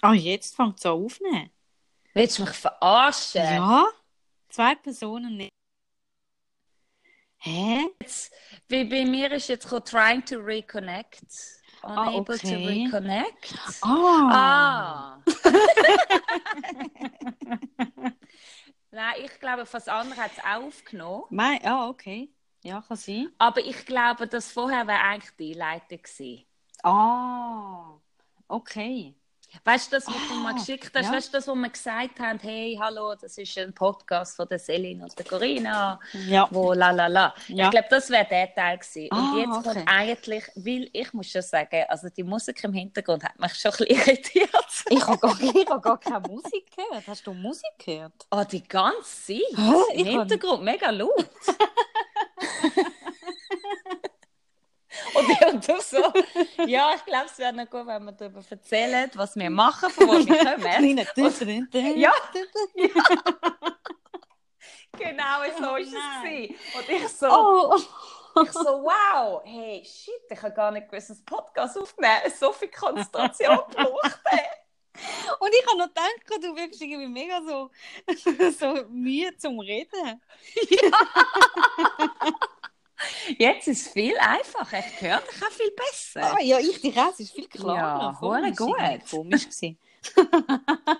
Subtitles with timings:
[0.00, 1.50] Ah, jetzt fängt es an aufnehmen.
[2.14, 3.42] Willst du mich verarschen?
[3.42, 3.84] Ja?
[4.48, 5.50] Zwei Personen nicht.
[7.38, 7.88] Hä?
[8.00, 8.32] Jetzt,
[8.68, 11.20] wie bei mir ist jetzt gekommen, trying to reconnect.
[11.82, 12.84] Unable to okay.
[12.84, 13.54] reconnect.
[13.82, 14.30] Ah.
[14.32, 15.18] Ah.
[18.90, 21.26] Nein, ich glaube, fast andere hat es aufgenommen.
[21.62, 22.28] Ah, okay.
[22.64, 23.30] Ja, kann sein.
[23.38, 25.54] Aber ich glaube, das vorher wäre eigentlich die
[25.98, 26.44] gewesen.
[26.82, 27.92] Ah.
[28.48, 29.14] Okay.
[29.64, 31.12] Weißt du, das, was du Ah, mir geschickt hast, ja.
[31.12, 34.58] weißt du, das, wo wir gesagt haben, hey, hallo, das ist ein Podcast von der
[34.58, 36.46] Celine und der Corinna, Ja.
[36.50, 37.34] wo la la la.
[37.48, 37.64] Ja.
[37.66, 39.08] Ich glaube, das wäre der Teil gewesen.
[39.10, 39.74] Ah, und jetzt okay.
[39.74, 43.72] kommt eigentlich, weil ich muss schon sagen, also die Musik im Hintergrund hat mich schon
[43.72, 44.50] ein bisschen irritiert.
[44.90, 47.06] Ich habe gar, ich hab gar keine Musik gehört.
[47.06, 48.12] Hast du Musik gehört?
[48.30, 49.38] Oh, die ganze Zeit.
[49.56, 49.72] Hä?
[49.94, 51.26] Im Ich hab- Hintergrund mega laut.
[55.14, 56.12] und, ich- und du so,
[56.66, 60.08] ja, ich glaube, es wäre noch gut, wenn wir darüber erzählen, was wir machen, von
[60.08, 60.60] wo wir kommen.
[60.62, 61.68] Kleiner Tütterin.
[61.96, 62.12] Ja.
[64.98, 65.92] Genau so war es.
[65.92, 66.22] nein.
[66.24, 66.56] gewesen.
[66.76, 67.76] Und ich so, Oh.
[68.42, 72.32] ich so, wow, hey, shit, ich habe gar nicht gewusst, dass Podcast aufnehmen.
[72.36, 74.18] So viel Konzentration braucht.
[75.38, 77.70] Und ich habe noch gedacht, du wirkst irgendwie mega so,
[78.58, 80.20] so Mühe zum Reden.
[83.38, 84.78] Jetzt ist es viel einfacher.
[84.80, 86.34] Ich höre dich auch viel besser.
[86.36, 88.16] Ah, ja, ich dich auch, es ist viel klarer.
[88.20, 89.08] Ja, gut.
[89.10, 89.78] Komisch gewesen.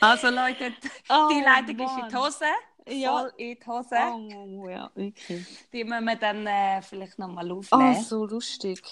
[0.00, 0.72] Also Leute,
[1.08, 2.08] Oh, die Leitung ist in Mann.
[2.10, 2.44] die Hose.
[2.88, 3.18] Ja.
[3.20, 3.96] Voll in die Hose.
[4.12, 5.46] Oh, ja, wirklich.
[5.72, 7.96] Die müssen wir dann äh, vielleicht nochmal aufnehmen.
[7.98, 8.82] Oh, so lustig.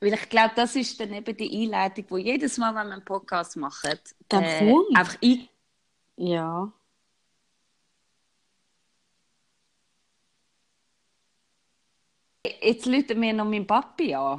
[0.00, 3.04] Weil ich glaube, das ist dann eben die Einleitung, wo jedes Mal, wenn wir einen
[3.04, 3.92] Podcast machen,
[4.30, 5.48] äh, einfach ein
[6.16, 6.72] Ja.
[12.44, 14.36] Jetzt läutet mir noch mein Papi an.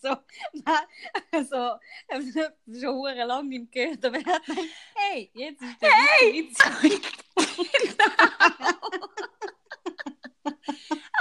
[0.00, 0.16] so,
[2.10, 2.40] also,
[2.80, 6.32] schon hure lang nicht mehr gehört, aber er hat gedacht, hey, jetzt ist der hey!
[6.32, 6.58] Witz.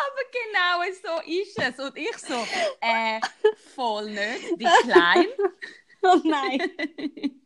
[0.02, 1.80] Aber genau so ist es.
[1.80, 2.48] Und ich so,
[2.80, 3.20] äh,
[3.76, 5.28] voll nicht, die Klein.
[6.02, 7.39] Oh nein.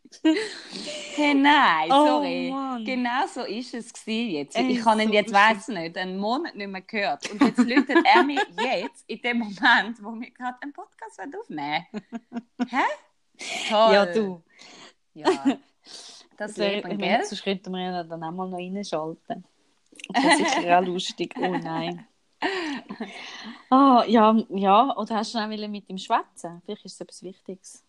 [1.15, 2.49] Hey, nein, Oh, sorry.
[2.49, 2.85] Mann.
[2.85, 4.55] genau so ist es jetzt.
[4.55, 7.29] Ey, ich habe ihn so jetzt, weiß nicht, einen Monat nicht mehr gehört.
[7.29, 11.85] Und jetzt läutet er mich jetzt, in dem Moment, wo wir gerade einen Podcast aufnehmen
[12.69, 12.83] Hä?
[13.69, 13.93] Toll.
[13.93, 14.43] Ja, du.
[15.13, 15.57] Ja.
[16.37, 17.25] Das wäre, Leben, ich gell?
[17.25, 19.43] sonst könnten wir ja dann auch mal noch reinschalten.
[20.09, 21.35] Das ist sicher auch lustig.
[21.37, 22.07] Oh nein.
[23.69, 26.61] Ah, ja, ja, oder hast du auch mit ihm schwätzen?
[26.65, 27.83] Vielleicht ist es etwas Wichtiges.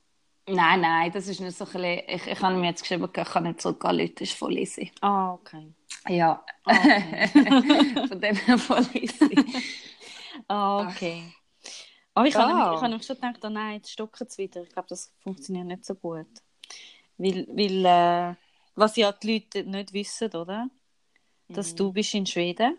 [0.46, 3.24] Nein, nein, das ist nicht so ein bisschen, ich, ich habe mir jetzt geschrieben, ich
[3.24, 4.92] kann nicht zurückgehen, Leute, das ist voll easy.
[5.00, 5.72] Ah, okay.
[6.08, 7.28] Ja, Ah, okay.
[8.08, 9.38] von dem her voll easy.
[10.48, 11.22] Ah, okay.
[12.14, 12.40] Aber ich Ja.
[12.48, 14.62] habe ich habe schon gedacht, oh nein, jetzt stocken es wieder.
[14.62, 16.26] Ich glaube, das funktioniert nicht so gut.
[17.16, 18.34] Weil, weil äh,
[18.74, 20.68] was ja die Leute nicht wissen, oder?
[21.48, 21.76] Dass Mhm.
[21.76, 22.78] du bist in Schweden.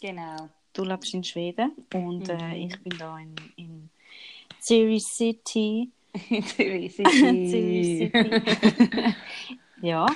[0.00, 0.48] Genau.
[0.72, 2.52] Du lebst in Schweden und äh, Mhm.
[2.70, 3.90] ich bin da in, in
[4.98, 5.90] City.
[6.42, 8.12] Zürich City.
[9.82, 10.06] ja.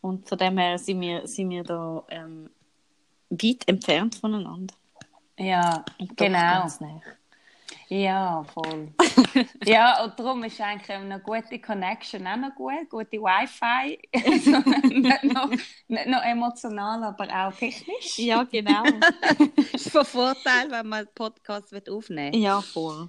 [0.00, 2.50] Und von dem her sind wir, sind wir da ähm,
[3.30, 4.74] weit entfernt voneinander.
[5.38, 5.84] Ja,
[6.16, 6.66] genau.
[7.88, 8.88] Ja, voll.
[9.64, 13.98] ja, und darum ist eigentlich eine gute Connection auch noch gut, gute Wi-Fi.
[14.26, 14.50] Also
[14.88, 18.18] nicht, noch, nicht noch emotional, aber auch technisch.
[18.18, 18.82] Ja, genau.
[19.72, 22.40] ist von Vorteil, wenn man einen Podcast aufnehmen will.
[22.40, 23.08] ja, voll.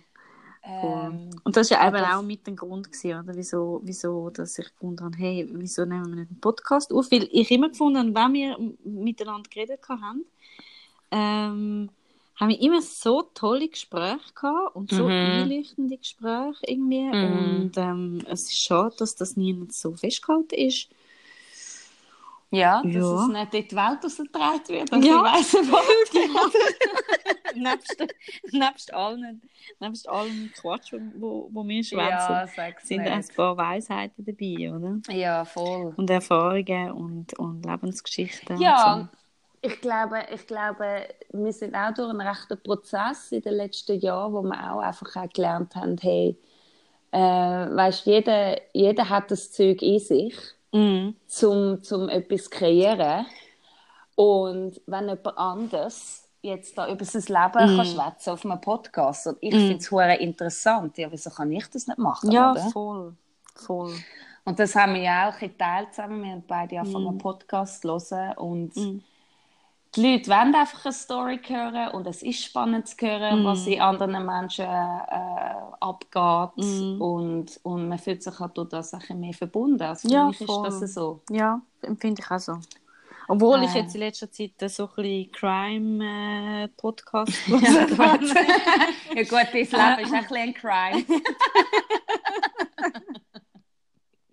[0.69, 3.35] Ähm, Und das war ja eben auch mit dem Grund, gewesen, oder?
[3.35, 7.11] Wieso, wieso dass ich gefunden habe, hey, wieso nehmen wir nicht einen Podcast auf?
[7.11, 10.25] Weil ich immer gefunden habe, wenn wir miteinander geredet haben,
[11.11, 11.89] ähm,
[12.35, 15.09] haben wir immer so tolle Gespräche gehabt und so Mhm.
[15.09, 17.01] einleuchtende Gespräche irgendwie.
[17.01, 17.23] Mhm.
[17.23, 20.89] Und ähm, es ist schade, dass das nie so festgehalten ist.
[22.51, 23.21] Ja, dass Ja.
[23.23, 24.91] es nicht in die Welt rausgetragen wird.
[24.91, 25.11] Und Ja.
[25.15, 25.23] ja.
[25.23, 26.53] weiss was.
[27.55, 28.03] nebst,
[28.51, 29.41] nebst, allen,
[29.79, 32.47] nebst allem Quatsch, wo, wo wir schwätzen, Ja,
[32.81, 33.35] sind ein nicht.
[33.35, 34.99] paar Weisheiten dabei, oder?
[35.13, 35.93] Ja, voll.
[35.95, 38.59] Und Erfahrungen und, und Lebensgeschichten.
[38.61, 39.09] Ja, und
[39.61, 44.33] ich glaube, ich glaube, wir sind auch durch einen rechten Prozess in den letzten Jahren,
[44.33, 46.37] wo wir auch einfach auch gelernt haben, hey,
[47.11, 50.56] äh, weißt, jeder, jeder hat das Zeug in sich, so.
[50.73, 51.15] Mhm.
[51.27, 53.25] zum, zum etwas zu kreieren.
[54.15, 57.77] Und wenn jemand anders jetzt da über sein Leben Mm.
[57.77, 59.57] kann schwätzen auf einem Podcast und ich Mm.
[59.57, 62.69] finde es hure interessant, ja, wieso kann ich das nicht machen, Ja, oder?
[62.71, 63.15] voll.
[63.55, 63.93] Voll.
[64.45, 66.23] Und das haben wir ja auch geteilt zusammen.
[66.23, 67.07] Wir haben beide von Mm.
[67.09, 69.03] einem Podcast hören und Mhm.
[69.97, 73.45] Die Leute wollen einfach eine Story hören und es ist spannend zu hören, Mm.
[73.45, 77.01] was in anderen Menschen äh, abgeht Mm.
[77.01, 79.81] und, und man fühlt sich halt durch das ein bisschen mehr verbunden.
[79.81, 80.67] Also für Ja, mich voll.
[80.67, 81.21] ist das so.
[81.29, 82.57] Ja, empfinde ich auch so.
[83.29, 83.79] Obwohl ich Äh.
[83.79, 90.37] jetzt in letzter Zeit so ein bisschen Crime-Podcast ja gut, dein Leben ist ein bisschen
[90.37, 91.03] ein Crime.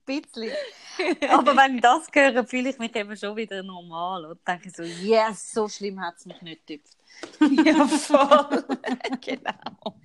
[0.04, 0.52] bisschen.
[1.28, 4.82] Aber wenn ich das höre, fühle ich mich eben schon wieder normal und denke so,
[4.82, 6.96] yes, so schlimm hat es mich nicht getüpft.
[7.66, 8.64] ja, voll.
[9.20, 9.96] genau.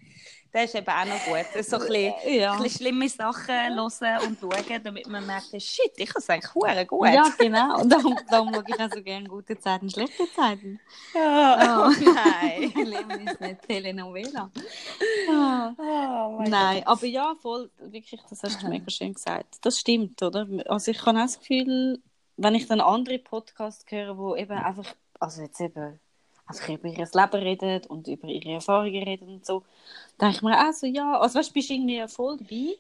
[0.52, 1.64] Das ist eben auch noch gut.
[1.64, 2.54] So ein bisschen, Ja.
[2.54, 6.56] ein bisschen schlimme Sachen hören und schauen, damit man merkt, shit, ich habe es eigentlich
[6.56, 7.08] hure gut.
[7.08, 7.80] Ja, genau.
[7.82, 10.80] Und darum, darum schaue ich auch so gerne gute Zeiten, schlechte Zeiten.
[11.14, 11.88] Ja.
[11.88, 11.92] Oh.
[11.92, 12.72] nein.
[12.76, 14.50] Leben ist nicht Telenovela.
[15.30, 15.74] Ah.
[15.78, 19.58] Oh, mein Nein, aber ja, voll, wirklich, das hast du mega schön gesagt.
[19.62, 20.48] Das stimmt, oder?
[20.68, 22.02] Also ich habe auch das Gefühl,
[22.38, 26.00] wenn ich dann andere Podcasts höre, wo eben einfach, also jetzt eben
[26.50, 29.64] einfach über ihr Leben reden und über ihre Erfahrungen reden und so,
[30.22, 32.78] denke ich mir auch so, ja, also weißt du, bist irgendwie voll dabei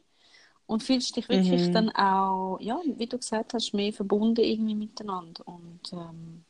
[0.67, 1.71] und fühlst dich wirklich Mhm.
[1.71, 6.45] dann auch, ja, wie du gesagt hast, mehr verbunden irgendwie miteinander und ähm,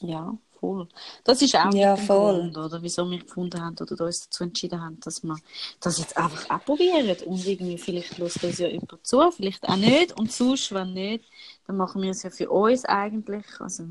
[0.00, 0.88] ja, voll.
[1.24, 2.50] Das ist auch Ja, voll.
[2.50, 5.40] Grund, oder wieso wir gefunden haben oder uns dazu entschieden haben, dass wir
[5.80, 9.76] das jetzt einfach auch probieren und irgendwie vielleicht lässt uns ja jemand zu, vielleicht auch
[9.76, 11.24] nicht und sonst, wenn nicht,
[11.66, 13.84] dann machen wir es ja für uns eigentlich, also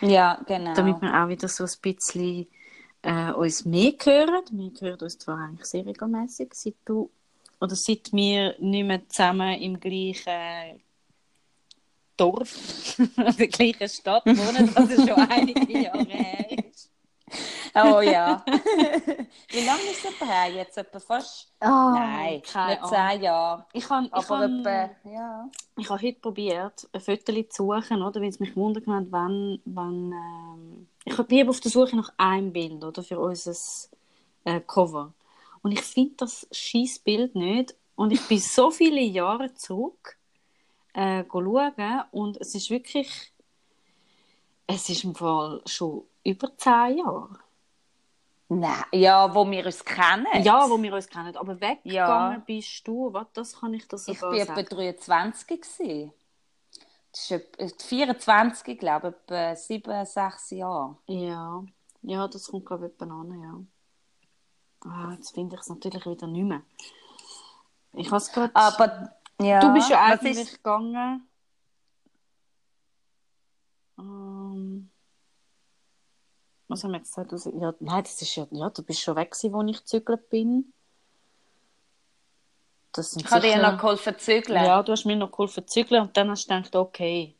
[0.00, 0.74] Ja, genau.
[0.74, 2.46] damit wir auch wieder so ein bisschen
[3.02, 4.44] äh, uns mehr hören.
[4.50, 7.10] Wir hören uns zwar eigentlich sehr regelmäßig, seit du
[7.60, 10.82] oder seit wir nicht mehr zusammen im gleichen
[12.16, 12.96] Dorf,
[13.38, 16.64] der gleichen Stadt wohnen, das ist schon einige Jahre her.
[16.68, 16.90] ist.
[17.76, 18.42] Oh ja.
[19.50, 20.50] Wie lange ist es her?
[20.50, 21.52] Jetzt etwa fast...
[21.60, 23.66] Ah, Nein, keine nicht zehn Jahre.
[23.72, 24.90] Ich habe ich etwa...
[25.04, 25.50] Ja.
[25.76, 30.12] ich heute probiert, ein Foto zu suchen, oder, weil es mich wundert hat, wann, wann
[30.12, 33.54] ähm, ich bin auf der Suche nach einem Bild oder, für unser
[34.44, 35.12] äh, Cover.
[35.62, 37.74] Und ich finde das scheiß Bild nicht.
[37.94, 40.16] Und ich bin so viele Jahre zurück
[40.94, 43.32] äh, schauen und es ist wirklich,
[44.66, 47.38] es ist im Fall schon über zehn Jahre.
[48.48, 50.26] Nein, ja, wo wir uns kennen.
[50.42, 51.36] Ja, wo wir uns kennen.
[51.36, 52.42] Aber weggegangen Ja.
[52.46, 54.68] bist du, was, das kann ich dir Ich sogar war etwa sagen.
[54.68, 56.12] 23 gewesen.
[57.10, 60.96] Das ist etwa 24, glaube ich, etwa 7, 6 Jahre.
[61.06, 61.64] Ja,
[62.02, 64.90] ja, das kommt glaube ich etwa an, ja.
[64.90, 66.62] Ah, jetzt finde ich es natürlich wieder nicht mehr.
[67.94, 68.54] Ich es gerade...
[68.54, 69.10] Aber
[69.40, 71.26] ja, du bist ja eigentlich ist- gegangen...
[73.98, 74.90] Ähm,
[76.68, 77.32] was haben wir jetzt gesagt?
[77.32, 78.46] Du- Ja, nein, das ist ja...
[78.50, 80.72] Ja, du bist schon weg gewesen, wo ich gezügelt bin.
[82.92, 84.64] Das sind Ich habe dir sicher- noch geholfen zu zügeln.
[84.64, 87.36] Ja, du hast mir noch geholfen zu zügeln und dann hast du gedacht, okay,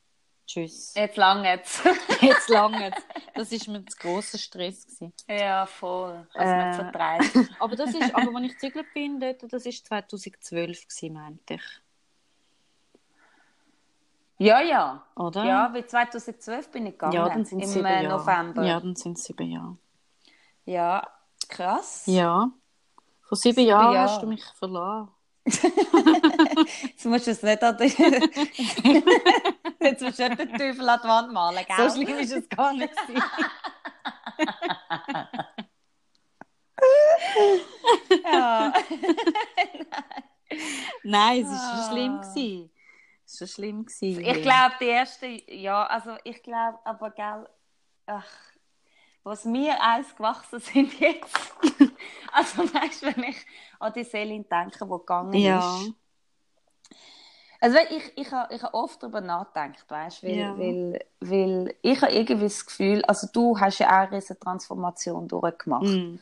[0.46, 0.92] tschüss.
[0.94, 1.80] Jetzt lange jetzt.
[2.20, 2.90] Jetzt lange.
[3.34, 4.84] Das war mir zu grosser Stress.
[4.86, 5.12] Gewesen.
[5.28, 6.26] ja, voll.
[6.34, 6.72] Was Äh.
[6.82, 7.50] vertreibt.
[7.60, 11.62] Aber das ist, aber als ich gezügelt bin, dort, das war 2012 gewesen, meinte ich.
[14.38, 15.02] Ja, ja.
[15.16, 15.44] Oder?
[15.44, 17.12] Ja, wie 2012 bin ich gegangen.
[17.14, 18.18] Ja, dann sind es Im sieben äh, Jahre.
[18.18, 18.64] November.
[18.64, 19.78] Ja, dann sind es sieben Jahre.
[20.64, 21.06] Ja,
[21.48, 22.02] krass.
[22.06, 22.50] Ja.
[23.22, 24.10] Vor sieben, Sieben Jahren Jahre.
[24.10, 25.08] hast du mich verlassen.
[25.46, 27.84] Jetzt musst du es nicht an die...
[29.80, 31.88] Jetzt musst du nicht den Teufel an die Wand malen, gell?
[31.90, 32.92] So schlimm ist es gar nicht.
[38.24, 38.72] Ja.
[41.04, 41.76] Nein, es war Ah.
[41.86, 42.20] schon schlimm.
[42.20, 42.70] Gewesen.
[43.26, 43.86] Es war schon schlimm.
[43.86, 44.24] Gewesen.
[44.24, 47.48] Ich glaube, die erste, ja, also ich glaube, aber gell,
[48.06, 48.26] ach,
[49.24, 51.52] was mir eins gewachsen sind jetzt,
[52.32, 53.46] also weißt du, wenn ich
[53.80, 55.58] an die Selin denke, die gegangen Ja.
[55.58, 55.92] ist.
[57.60, 60.56] Also ich, ich habe ich ha oft darüber nachgedacht, weißt du, weil, Ja.
[60.58, 65.84] weil, weil ich habe irgendwie das Gefühl, also du hast ja auch eine Transformation durchgemacht,
[65.86, 66.16] Mm.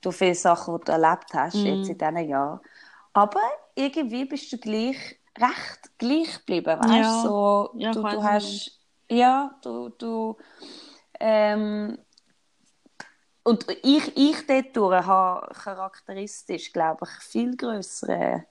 [0.00, 1.66] durch viele Sachen, die du erlebt hast, Mhm.
[1.66, 2.60] jetzt in diesen Jahren.
[3.12, 3.40] Aber
[3.74, 7.22] irgendwie bist du gleich recht gleich geblieben, weißt Ja.
[7.22, 10.36] so, Ja, du, du hast, ja, du, du,
[11.20, 11.98] ähm,
[13.42, 18.44] und ich, ich dort habe charakteristisch, glaube ich, viel größere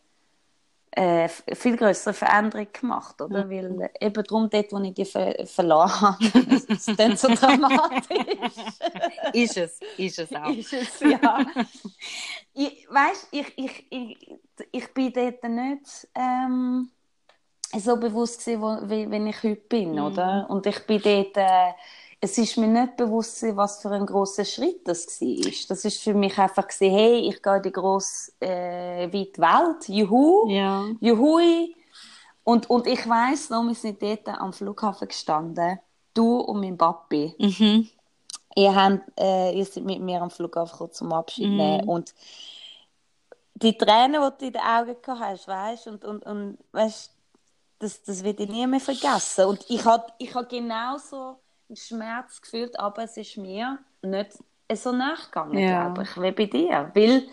[0.96, 3.50] äh, viel größere Veränderung gemacht, oder?
[3.50, 6.26] Weil eben darum dort, wo ich die ver verloren habe,
[6.56, 8.54] ist es dann so dramatisch.
[9.34, 10.50] Ist es, ist es auch.
[10.50, 11.46] ist es, ja.
[12.54, 14.40] ich, weißt, ich, ich, ich,
[14.72, 16.90] ich bin dort nicht ähm,
[17.78, 20.48] so bewusst gewesen, wo, wie, wie ich heute bin, oder?
[20.50, 21.74] Und ich bin dort, äh,
[22.22, 25.52] es ist mir nicht bewusst was für ein großer Schritt das war.
[25.70, 29.88] Das ist für mich einfach gewesen, hey, ich gehe in die grosse, äh, weite Welt,
[29.90, 30.86] juhu, Ja.
[31.00, 31.76] juhui.
[32.44, 35.80] Und, und ich weiss noch, wir sind dort am Flughafen gestanden
[36.14, 37.90] du und mein Papi, Mhm.
[38.56, 41.58] ihr, habt, äh, ihr seid mit mir am Flughafen gekommen zum Abschied Mhm.
[41.58, 42.14] nehmen und
[43.56, 47.12] die Tränen, die du in den Augen gehabt hast, weißt und, und, und weißt,
[47.80, 49.46] das, das wird ich nie mehr vergessen.
[49.46, 51.38] Und ich habe ich hab genauso
[51.74, 54.32] Schmerz gefühlt, aber es ist mir nicht
[54.74, 55.90] so nachgegangen, Ja.
[55.90, 56.92] glaube ich, wie bei dir.
[56.94, 57.28] Weil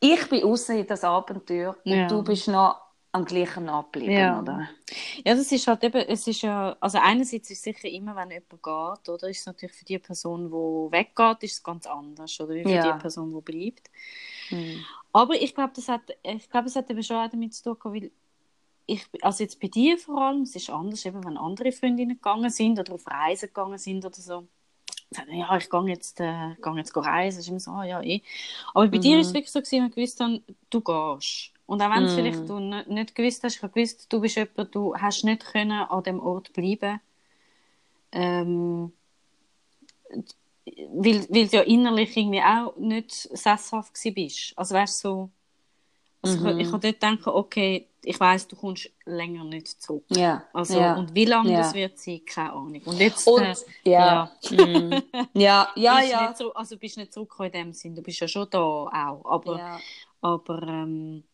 [0.00, 2.06] ich bin raus in das Abenteuer und Ja.
[2.08, 2.80] du bist noch
[3.12, 4.40] am gleichen Ort geblieben, Ja.
[4.40, 4.68] oder?
[5.24, 8.30] Ja, das ist halt eben, es ist ja, also einerseits ist es sicher immer, wenn
[8.30, 12.38] jemand geht, oder, ist es natürlich für die Person, die weggeht, ist es ganz anders,
[12.40, 12.92] oder, wie für Ja.
[12.92, 13.90] die Person, die bleibt.
[14.50, 14.84] Mhm.
[15.12, 17.94] Aber ich glaube, das hat, ich glaube, es hat eben schon auch damit zu tun,
[17.94, 18.10] weil
[18.86, 22.50] ich, also jetzt bei dir vor allem, es ist anders, eben, wenn andere Freundinnen gegangen
[22.50, 24.46] sind oder auf Reisen gegangen sind oder so.
[25.10, 27.40] Sagen, Ja, ich gehe jetzt, äh, gehe jetzt go reisen.
[27.40, 28.22] Ist immer so, ah, ja, eh.
[28.74, 31.52] Aber bei dir ist es wirklich so, gewesen, du gewusst hast, du gehst.
[31.66, 32.14] Und auch wenn es Mhm.
[32.14, 35.44] vielleicht du nicht, nicht gewusst hast, ich habe gewusst, du bist jemand, du hast nicht
[35.44, 37.00] können an dem Ort bleiben.
[38.12, 38.92] Ähm,
[40.64, 44.52] weil, weil du ja innerlich irgendwie auch nicht sesshaft bist.
[44.56, 45.30] Also du, so,
[46.22, 46.48] also Mhm.
[46.50, 50.04] ich, ich habe dort gedacht, okay, ich weiss, du kommst länger nicht zurück.
[50.10, 50.44] Ja.
[50.52, 50.94] Also, ja.
[50.96, 51.58] und wie lange Ja.
[51.58, 52.80] das wird sein, keine Ahnung.
[52.84, 54.30] Und jetzt, Und, äh, ja.
[55.34, 56.28] Ja, ja, bist ja.
[56.28, 59.22] Nicht so, also bist nicht zurückgekommen in dem Sinn, du bist ja schon da auch,
[59.24, 59.80] aber, ja.
[60.20, 61.24] aber ähm,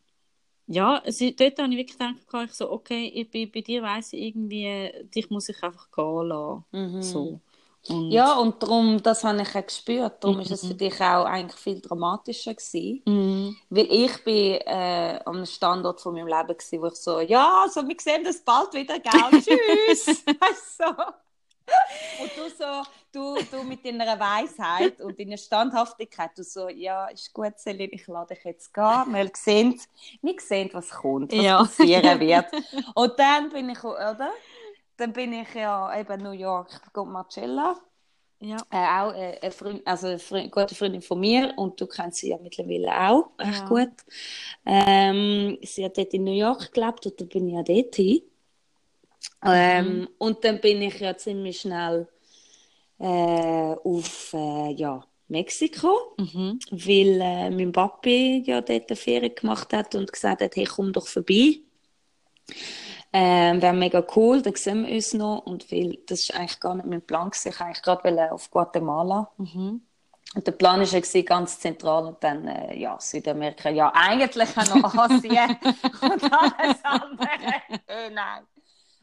[0.67, 2.15] ja, dort habe ich wirklich gedacht,
[2.47, 6.27] ich so, okay, ich, bei, bei dir weiss ich irgendwie, dich muss ich einfach gehen
[6.29, 7.03] lassen, Mhm.
[7.03, 7.41] so.
[7.89, 10.23] Und, Ja, und darum, das habe ich auch gespürt.
[10.23, 10.69] Darum ist es Mhm.
[10.69, 13.03] für dich auch eigentlich viel dramatischer gewesen.
[13.07, 13.57] Mhm.
[13.71, 17.63] Weil ich bin äh, an einem Standort von meinem Leben gewesen, wo ich so, ja,
[17.65, 19.13] also wir sehen das bald wieder, gell?
[19.39, 20.25] Tschüss!
[20.27, 21.05] weißt du, so.
[22.17, 27.33] Und du so, du, du mit deiner Weisheit und deiner Standhaftigkeit, du so, ja, ist
[27.33, 29.13] gut, Celine, ich lade dich jetzt gehen.
[29.13, 29.81] Wir sehen,
[30.21, 31.59] wir sehen, was kommt, was Ja.
[31.59, 32.47] passieren wird.
[32.95, 34.31] Und dann bin ich, oder?
[35.03, 37.75] Dann bin ich ja eben in New York, gehe Marcella
[38.39, 38.57] Ja.
[38.71, 42.19] äh, auch äh, eine, Freund, also eine Freund, gute Freundin von mir und du kennst
[42.19, 43.69] sie ja mittlerweile auch recht Ja.
[43.69, 43.91] gut.
[44.65, 48.23] Ähm, sie hat dort in New York gelebt und da bin ich ja dort hin.
[49.45, 52.07] Ähm, Und dann bin ich ja ziemlich schnell
[53.01, 56.61] äh, auf äh, ja, Mexiko, Mhm.
[56.71, 60.93] weil äh, mein Papi ja dort eine Ferien gemacht hat und gesagt hat, hey, komm
[60.93, 61.59] doch vorbei.
[63.13, 65.39] Ähm, wäre mega cool, dann sehen wir uns noch.
[65.47, 67.49] Und weil, das ist eigentlich gar nicht mein Plan gewesen.
[67.51, 69.31] Ich wollte eigentlich gerade auf Guatemala.
[69.37, 69.83] Mhm.
[70.35, 73.69] Und der Plan war ganz zentral und dann, äh, ja, Südamerika.
[73.69, 75.57] Ja, eigentlich auch noch Asien
[76.01, 77.29] und alles andere.
[77.87, 78.45] Äh, nein.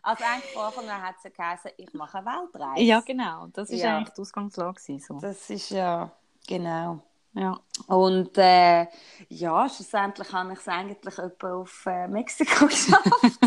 [0.02, 2.82] Also eigentlich an hat es geheißen, ich mache eine Weltreise.
[2.84, 3.98] ja, genau, das ist Ja.
[3.98, 4.80] eigentlich die Ausgangslage.
[5.00, 5.20] So.
[5.20, 6.12] Das ist ja,
[6.48, 7.02] genau.
[7.34, 7.60] Ja.
[7.88, 8.88] Und äh,
[9.30, 13.40] ja, schlussendlich habe ich es eigentlich etwa auf äh, Mexiko geschafft.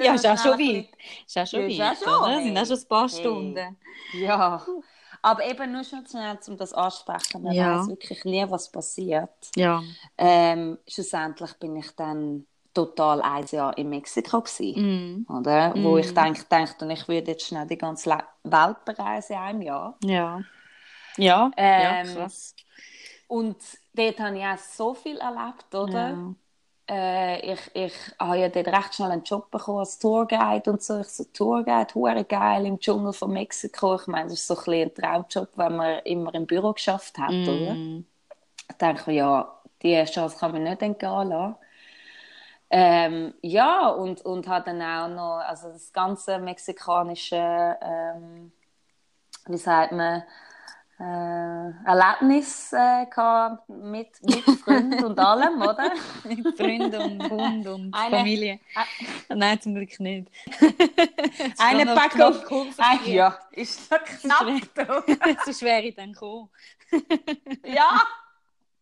[0.00, 0.88] Ja, ist auch schon weit.
[1.26, 2.42] Ist auch schon Ja, weit, schon, oder?
[2.42, 3.18] Sind auch schon ein paar Hey.
[3.20, 3.76] Stunden.
[4.14, 4.66] Ja,
[5.22, 7.42] aber eben nur schon schnell, um das ansprechen.
[7.42, 7.78] Man Ja.
[7.78, 9.30] weiß wirklich nie, was passiert.
[9.54, 9.82] Ja.
[10.18, 15.26] Ähm, schlussendlich bin ich dann total ein Jahr in Mexiko gewesen, Mhm.
[15.36, 15.74] oder?
[15.76, 15.98] Wo Mm.
[15.98, 18.10] ich denk, dachte, und ich würde jetzt schnell die ganze
[18.44, 19.96] Welt bereisen in einem Jahr.
[20.04, 20.40] Ja.
[21.20, 22.54] Ja, Ähm, ja, krass.
[23.28, 23.56] Und
[23.94, 26.08] dort habe ich auch so viel erlebt, oder?
[26.10, 26.34] Ja.
[26.88, 31.00] Äh, ich, ich habe ja dort recht schnell einen Job bekommen als Tourguide und so.
[31.00, 33.96] Ich so, Tourguide, hure geil im Dschungel von Mexiko.
[33.96, 37.46] Ich meine, das ist so ein, ein Traumjob, wenn man immer im Büro geschafft hat,
[37.48, 37.76] oder?
[37.76, 38.06] Mhm.
[38.70, 41.56] Ich denke, ja, die Chance kann man nicht entgehen lassen.
[42.70, 47.36] Ähm, ja, und, und hat dann auch noch, also das ganze mexikanische,
[47.82, 48.52] ähm,
[49.46, 50.22] wie sagt man,
[51.02, 53.06] Erlebnis äh,
[53.68, 55.92] mit, mit Freunden und allem, oder?
[56.24, 58.60] Mit Freunden und Hund und Eine- Familie.
[59.28, 60.28] Nein, zum Glück nicht.
[61.58, 62.32] Eine Packung.
[62.40, 64.46] gekommen für Ah, ja, ist doch knapp.
[65.46, 66.50] so schwer ich dann gekommen.
[67.64, 68.02] ja,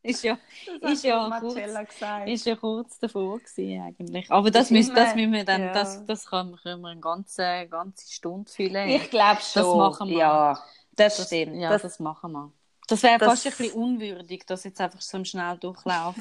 [0.02, 0.38] Ist ja,
[0.80, 2.28] das ist ja kurz, gesagt.
[2.28, 4.30] ist ja kurz davor gewesen, eigentlich.
[4.30, 5.72] Aber das, Ist müssen, das immer- müssen wir dann, ja.
[5.72, 8.88] das, das können wir, können wir eine ganze, ganze Stunde füllen.
[8.88, 9.76] Ich glaube schon.
[9.78, 10.18] machen wir.
[10.18, 10.58] Ja,
[10.98, 11.56] das, das, stimmt.
[11.56, 12.52] Ja, das, das, machen wir.
[12.88, 16.16] Das wäre fast ein bisschen unwürdig, das jetzt einfach so im Schnelldurchlauf.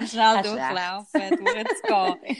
[0.00, 2.38] Im Schnelldurchlauf durchzugehen.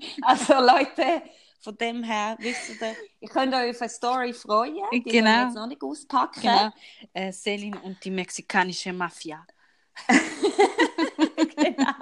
[0.22, 1.22] Also Leute,
[1.60, 4.84] von dem her, wisst ihr, ihr könnt euch auf eine Story freuen.
[4.92, 5.30] Die Genau.
[5.30, 6.40] wir jetzt noch nicht auspacken.
[6.42, 6.70] Genau.
[7.12, 9.44] Äh, Selin und die mexikanische Mafia.
[11.56, 11.92] genau.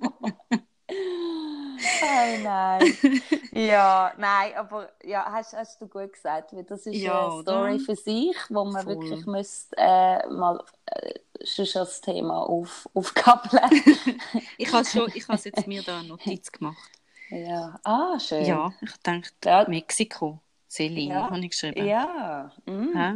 [2.03, 2.95] Oh nein.
[3.53, 7.75] ja, nein, aber ja, hast, hast du gut gesagt, weil das ist Ja, eine Story
[7.75, 7.85] oder?
[7.85, 8.95] für sich, wo man Voll.
[8.97, 11.15] wirklich müsste, äh, mal äh,
[11.45, 13.71] schon das Thema auf, aufgabeln.
[14.59, 16.91] Ich habe schon, ich habe jetzt mir da eine Notiz gemacht.
[17.31, 17.79] Ja.
[17.85, 18.45] Ah, schön.
[18.45, 19.65] Ja, ich denke, Ja.
[19.69, 20.41] Mexiko.
[20.69, 21.31] Celine, Ja.
[21.31, 21.87] habe ich geschrieben.
[21.87, 22.53] Ja.
[22.67, 22.97] Mm.
[22.97, 23.15] Hä?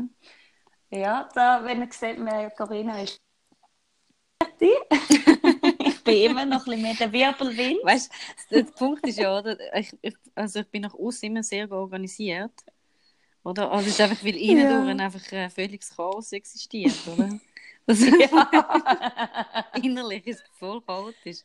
[1.00, 2.18] Ja, da, wenn ihr seht,
[2.56, 3.20] Corinna ist
[6.04, 7.78] ich bin immer noch ein bisschen mehr der Wirbelwind.
[7.84, 8.12] Weißt
[8.50, 9.56] du, der Punkt ist ja, oder?
[9.76, 12.52] Ich, ich, also ich bin nach außen immer sehr organisiert.
[13.44, 13.70] Oder?
[13.72, 14.84] Also es ist einfach, weil innen Ja.
[14.84, 17.28] durch einfach äh, völliges Chaos existiert, oder?
[17.84, 19.66] Das Ja.
[19.82, 21.38] Innerlich ist es voll chaotisch.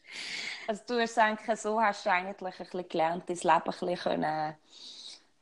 [0.68, 3.96] Also du hast eigentlich, so hast du eigentlich ein bisschen gelernt, dein Leben ein bisschen
[3.96, 4.56] können,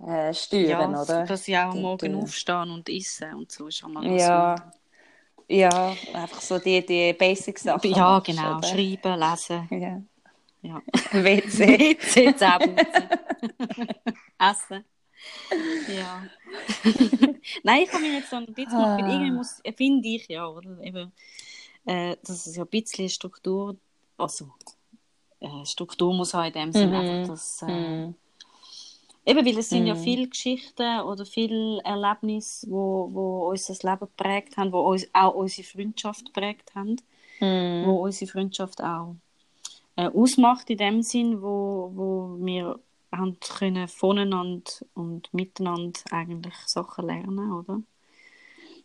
[0.07, 1.25] äh, steuern, Ja, oder?
[1.25, 4.55] dass ich auch am Morgen du- aufstehen und essen und so ist einmal Ja.
[5.47, 7.91] Ja, einfach so die, die Basic-Sachen.
[7.91, 8.57] Ja, genau.
[8.57, 8.67] oder?
[8.67, 9.67] Schreiben, lesen.
[9.71, 10.01] Ja.
[10.61, 10.81] Ja.
[11.11, 11.97] WC.
[11.99, 13.09] WC, Zähneputzen.
[14.39, 14.85] Essen.
[15.95, 16.23] Ja.
[17.63, 18.97] Nein, ich habe mir jetzt so ein bisschen Ah.
[18.97, 20.79] irgendwie muss, finde ich ja, oder?
[20.81, 21.11] Eben,
[21.85, 23.75] äh, dass es ja ein bisschen Struktur,
[24.17, 24.49] also
[25.39, 27.09] äh, Struktur muss haben in dem Sinne, Mhm.
[27.21, 28.15] einfach, dass, äh, Mhm.
[29.25, 29.95] Eben, weil es sind ja Mhm.
[29.95, 35.35] viele Geschichten oder viele Erlebnisse, wo, wo uns das Leben geprägt haben, wo uns auch
[35.35, 36.97] unsere Freundschaft geprägt haben
[37.41, 37.81] Mhm.
[37.81, 39.15] wo unsere Freundschaft auch
[39.97, 42.79] äh, ausmacht in dem Sinn, wo, wo wir
[43.11, 47.81] haben können voneinander und miteinander eigentlich Sachen lernen, oder?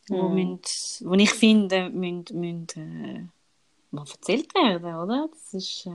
[0.08, 0.28] Wo, Mhm.
[0.28, 3.26] müssen, wo ich finde, müssen, müssen äh,
[3.90, 5.28] mal erzählt werden, oder?
[5.32, 5.90] Das ist, äh,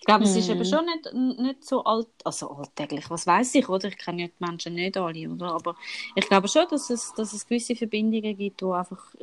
[0.00, 0.54] ich glaube, es ist Mhm.
[0.54, 3.88] eben schon nicht, nicht so alt, also alltäglich, was weiß ich, oder?
[3.88, 5.52] Ich kenne ja die Menschen nicht alle, oder?
[5.52, 5.76] Aber
[6.14, 9.14] ich glaube schon, dass es, dass es gewisse Verbindungen gibt, wo einfach,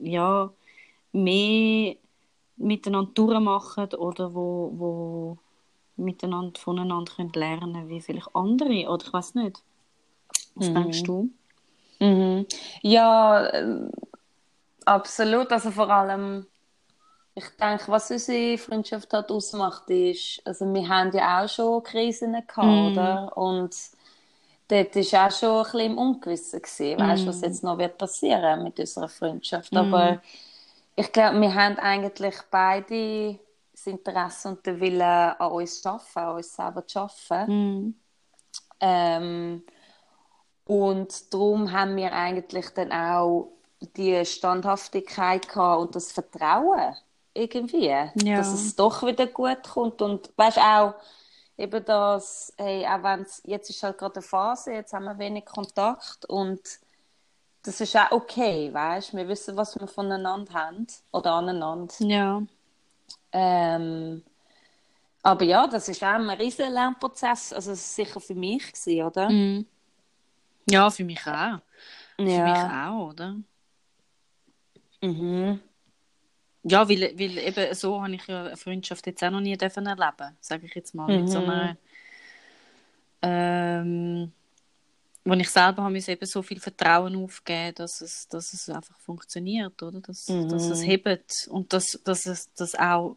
[0.00, 0.50] ja,
[1.12, 1.96] mehr
[2.56, 5.38] miteinander durchmachen oder wo, wo
[5.96, 8.88] miteinander voneinander können lernen wie vielleicht andere.
[8.88, 9.62] Oder ich weiß nicht.
[10.54, 10.74] Was Mhm.
[10.74, 11.30] denkst du?
[12.00, 12.46] Mhm.
[12.82, 13.90] Ja, ähm,
[14.84, 15.50] absolut.
[15.50, 16.46] Also vor allem,
[17.34, 22.32] ich denke, was unsere Freundschaft hat ausmacht, ist, also wir haben ja auch schon Krisen
[22.46, 22.78] gehabt, Mhm.
[22.78, 23.36] oder?
[23.36, 23.74] Und
[24.68, 27.42] dort war auch schon ein bisschen im Ungewissen, gewesen, weißt du, was Mhm.
[27.42, 29.76] jetzt noch wird passieren mit unserer Freundschaft.
[29.76, 30.20] Aber
[30.96, 33.38] ich glaube, wir haben eigentlich beide
[33.72, 37.52] das Interesse und den Willen, an uns zu arbeiten, an uns selber zu arbeiten.
[37.52, 37.94] Mhm.
[38.80, 39.64] Ähm,
[40.64, 43.52] und darum haben wir eigentlich dann auch
[43.96, 46.94] die Standhaftigkeit gehabt und das Vertrauen
[47.34, 47.92] irgendwie,
[48.36, 50.00] dass es doch wieder gut kommt.
[50.00, 50.94] Und weißt auch,
[51.56, 55.18] eben das, hey, auch wenn es, jetzt ist halt gerade eine Phase, jetzt haben wir
[55.18, 56.60] wenig Kontakt und
[57.62, 61.94] das ist auch okay, weißt wir wissen, was wir voneinander haben oder aneinander.
[62.00, 62.42] Ja.
[63.32, 64.22] Ähm,
[65.22, 69.02] aber ja, das ist auch ein riesen Lernprozess, also es ist sicher für mich gewesen,
[69.02, 69.30] oder?
[69.30, 69.66] Mhm.
[70.68, 71.60] Ja, für mich auch.
[72.16, 72.90] Für mich Ja.
[72.90, 73.36] auch, oder?
[75.00, 75.60] Mhm.
[76.64, 79.86] Ja, weil, weil eben so habe ich ja eine Freundschaft jetzt auch noch nie dürfen
[79.86, 81.10] erleben, sage ich jetzt mal.
[81.10, 81.48] Mit so Mhm.
[81.50, 81.76] einer,
[83.22, 84.32] ähm,
[85.24, 88.98] wo ich selber habe mir eben so viel Vertrauen aufgeben, dass es, dass es einfach
[89.00, 90.00] funktioniert, oder?
[90.00, 90.48] Dass, Mhm.
[90.48, 93.16] dass es hebt und dass, dass es dass auch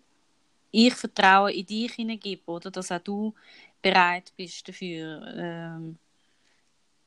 [0.72, 2.72] ich Vertrauen in dich hineingebe, oder?
[2.72, 3.34] Dass auch du
[3.82, 5.98] bereit bist dafür, ähm,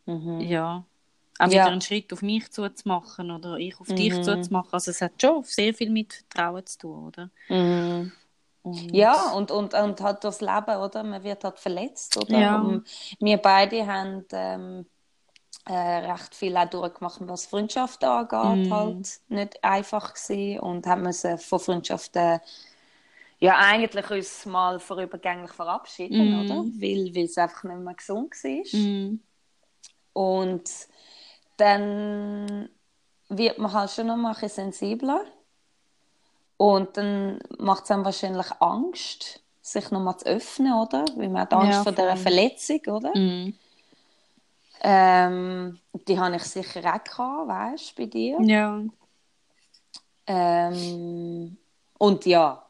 [0.07, 0.41] Mhm.
[0.43, 0.85] ja,
[1.41, 1.65] auch Ja.
[1.65, 4.23] wieder einen Schritt auf mich zuzumachen oder ich auf dich Mhm.
[4.23, 4.73] zuzumachen.
[4.73, 7.31] Also es hat schon sehr viel mit Vertrauen zu tun, oder?
[7.49, 8.13] Mhm.
[8.63, 11.03] Und, Ja, und, und, und halt das Leben, oder?
[11.03, 12.39] Man wird halt verletzt, oder?
[12.39, 12.57] Ja.
[12.57, 12.87] Und
[13.19, 14.87] wir beide haben ähm,
[15.67, 15.73] äh,
[16.13, 18.71] recht viel auch durchgemacht, was Freundschaften angeht, Mhm.
[18.71, 22.41] halt nicht einfach gewesen und haben müssen von Freundschaften
[23.41, 26.41] ja eigentlich uns mal vorübergänglich verabschieden, Mhm.
[26.41, 26.57] oder?
[26.81, 28.81] Weil, weil es einfach nicht mehr gesund war.
[28.81, 29.21] Mhm.
[30.13, 30.71] Und
[31.61, 32.69] dann
[33.29, 35.25] wird man halt schon noch ein bisschen sensibler.
[36.57, 41.05] Und dann macht es einem wahrscheinlich Angst, sich noch mal zu öffnen, oder?
[41.17, 42.17] Weil man hat Angst Ja, vor dieser.
[42.17, 43.17] Verletzung, oder?
[43.17, 43.55] Mhm.
[44.83, 48.39] Ähm, die habe ich sicher auch gehabt, weißt du, bei dir.
[48.41, 48.83] Ja.
[50.27, 51.57] Ähm,
[51.99, 52.70] und ja,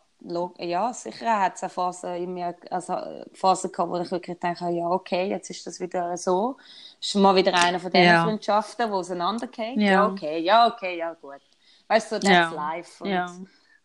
[0.58, 4.38] ja, sicher hat es eine Phase in mir, also eine Phase gehabt, wo ich wirklich
[4.38, 6.56] denke, ja, okay, jetzt ist das wieder so.
[7.00, 8.24] Ist mal wieder eine von diesen Ja.
[8.24, 9.76] Freundschaften, die auseinandergeht.
[9.78, 9.92] Ja.
[9.92, 10.06] Ja.
[10.08, 11.40] okay, ja, okay, ja, gut.
[11.88, 12.50] Weißt du, so, that's Ja.
[12.50, 13.02] life.
[13.04, 13.26] Und, Ja.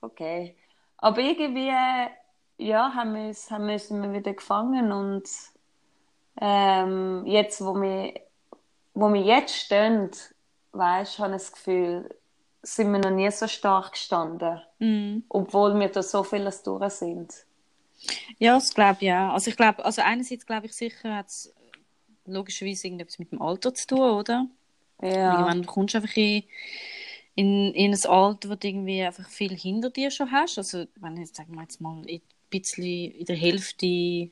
[0.02, 0.56] Okay.
[0.98, 2.10] Aber irgendwie, äh,
[2.58, 5.24] ja, haben wir uns, haben wir uns wieder gefangen und
[6.42, 8.14] ähm, jetzt, wo wir,
[8.94, 10.12] wo wir jetzt stehen,
[10.74, 12.10] weißt, habe ich das Gefühl,
[12.66, 15.24] sind wir noch nie so stark gestanden, Mhm.
[15.30, 17.34] obwohl wir da so vieles durch sind.
[18.40, 19.32] Ja, das glaube ich ja.
[19.32, 21.54] Also ich glaube, also einerseits glaube ich sicher hat es
[22.26, 24.48] logischerweise irgendetwas mit dem Alter zu tun, oder?
[25.02, 26.44] Ja, Irgendwann kommst du einfach in,
[27.36, 30.58] in, in ein Alter, wo du irgendwie einfach viel hinter dir schon hast.
[30.58, 34.32] Also wenn jetzt, sagen wir jetzt mal, ein bisschen in der Hälfte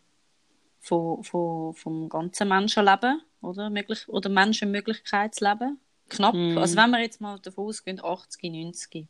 [0.79, 3.69] von, von, vom ganzen Menschenleben, oder?
[3.69, 5.79] Möglich, oder Menschenmöglichkeitsleben.
[6.09, 6.35] Knapp.
[6.35, 6.57] Mm.
[6.57, 9.07] Also wenn wir jetzt mal davon ausgehen, 80, 90,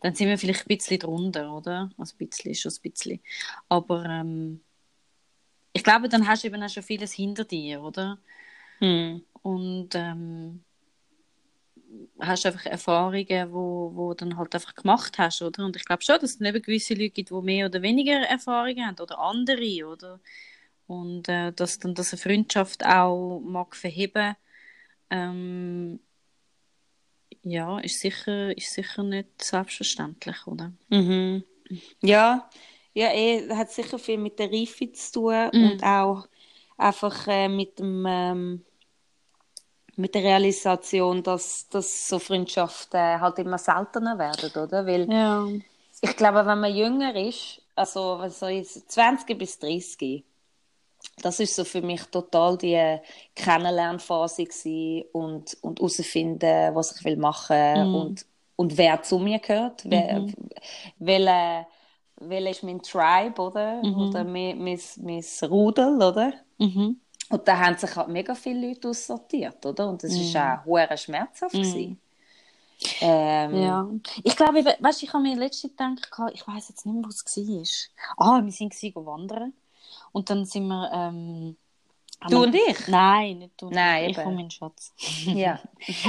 [0.00, 1.90] dann sind wir vielleicht ein bisschen drunter, oder?
[1.98, 3.20] Also ein bisschen schon ein bisschen.
[3.68, 4.60] Aber ähm,
[5.72, 8.18] ich glaube, dann hast du eben auch schon vieles hinter dir, oder?
[8.80, 9.18] Mm.
[9.42, 10.64] Und ähm,
[12.20, 15.64] hast einfach Erfahrungen, wo, wo dann halt einfach gemacht hast, oder?
[15.64, 18.86] Und ich glaube schon, dass es eben gewisse Leute gibt, die mehr oder weniger Erfahrungen
[18.86, 20.20] haben oder andere, oder?
[20.86, 24.36] Und äh, dass dann das eine Freundschaft auch mag verheben,
[25.10, 26.00] ähm,
[27.42, 30.72] ja, ist sicher, ist sicher nicht selbstverständlich, oder?
[30.88, 31.44] Mhm.
[32.00, 32.48] Ja,
[32.94, 35.70] ja, eh, hat sicher viel mit der Reife zu tun mhm.
[35.70, 36.26] und auch
[36.76, 38.64] einfach äh, mit dem ähm,
[39.98, 44.86] mit der Realisation, dass, dass so Freundschaften halt immer seltener werden, oder?
[44.86, 45.46] Weil ja.
[46.00, 50.24] ich glaube, wenn man jünger ist, also ich, 20 bis 30,
[51.22, 52.98] das ist so für mich total die
[53.34, 54.46] Kennenlernphase
[55.12, 57.94] und und herausfinden, was ich will machen mhm.
[57.94, 58.26] und
[58.56, 60.34] und wer zu mir gehört, mhm.
[60.98, 61.66] welcher
[62.20, 63.82] welcher ist mein Tribe, oder?
[63.82, 64.08] Mhm.
[64.08, 66.32] Oder mein, mein, mein Rudel, oder?
[66.58, 67.00] Mhm.
[67.30, 69.88] Und da haben sich halt mega viele Leute aussortiert, oder?
[69.88, 70.20] Und das mhm.
[70.20, 71.98] ist auch hoher schmerzhaft mhm.
[73.00, 73.88] Ähm, ja,
[74.22, 77.24] ich glaube, weißt, ich habe mir letztens gedacht, ich weiß jetzt nicht mehr, wo es
[78.16, 78.38] war.
[78.38, 79.52] Ah, wir sind wandern
[80.12, 81.56] und dann sind wir ähm,
[82.28, 82.88] Du und ich?
[82.88, 83.70] Nein, nicht du.
[83.70, 84.92] Nein, ich und mein Schatz.
[85.24, 85.60] Ja.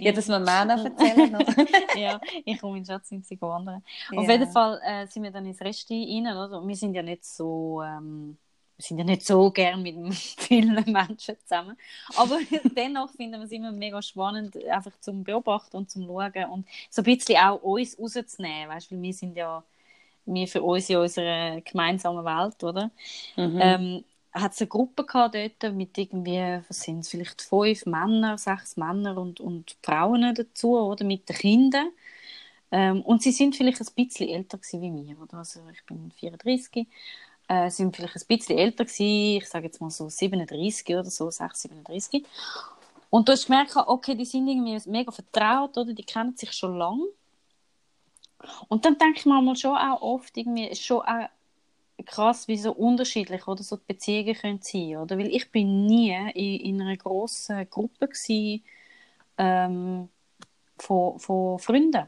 [0.00, 1.38] ja, dass wir noch erzählen.
[1.96, 3.82] ja, ich und mein Schatz sind sie gewandert.
[4.10, 4.18] Ja.
[4.18, 6.36] Auf jeden Fall äh, sind wir dann ins Resti rein.
[6.36, 6.66] Oder?
[6.66, 7.80] Wir sind ja nicht so...
[7.82, 8.38] Ähm,
[8.76, 11.76] wir sind ja nicht so gern mit vielen Menschen zusammen.
[12.16, 12.40] Aber
[12.76, 17.02] dennoch finden wir es immer mega spannend, einfach zum Beobachten und zum Schauen und so
[17.02, 18.68] ein bisschen auch uns rauszunehmen.
[18.68, 19.62] Weißt, weil wir sind ja
[20.26, 22.90] wir für uns in unserer gemeinsamen Welt, oder?
[23.36, 23.58] Mhm.
[23.60, 28.38] Ähm, hat es eine Gruppe gehabt dort mit irgendwie, was sind es, vielleicht fünf Männer,
[28.38, 31.04] sechs Männer und, und Frauen dazu, oder?
[31.04, 31.88] Mit den Kindern.
[32.70, 35.38] Ähm, und sie sind vielleicht ein bisschen älter wie wir, oder?
[35.38, 36.86] Also ich bin 34,
[37.48, 41.30] äh, sind vielleicht ein bisschen älter gewesen, ich sage jetzt mal so 37 oder so,
[41.30, 42.24] 6, 37.
[43.10, 45.92] Und du hast gemerkt, okay, die sind irgendwie mega vertraut, oder?
[45.92, 47.04] Die kennen sich schon lange.
[48.68, 51.28] Und dann denke ich mir schon auch oft, irgendwie, ist schon auch
[52.04, 55.18] krass, wie so unterschiedlich oder so die Beziehungen können sein oder?
[55.18, 58.62] Weil ich bin nie in, in einer grossen Gruppe gewesen,
[59.38, 60.08] ähm,
[60.78, 62.06] von, von Freunden.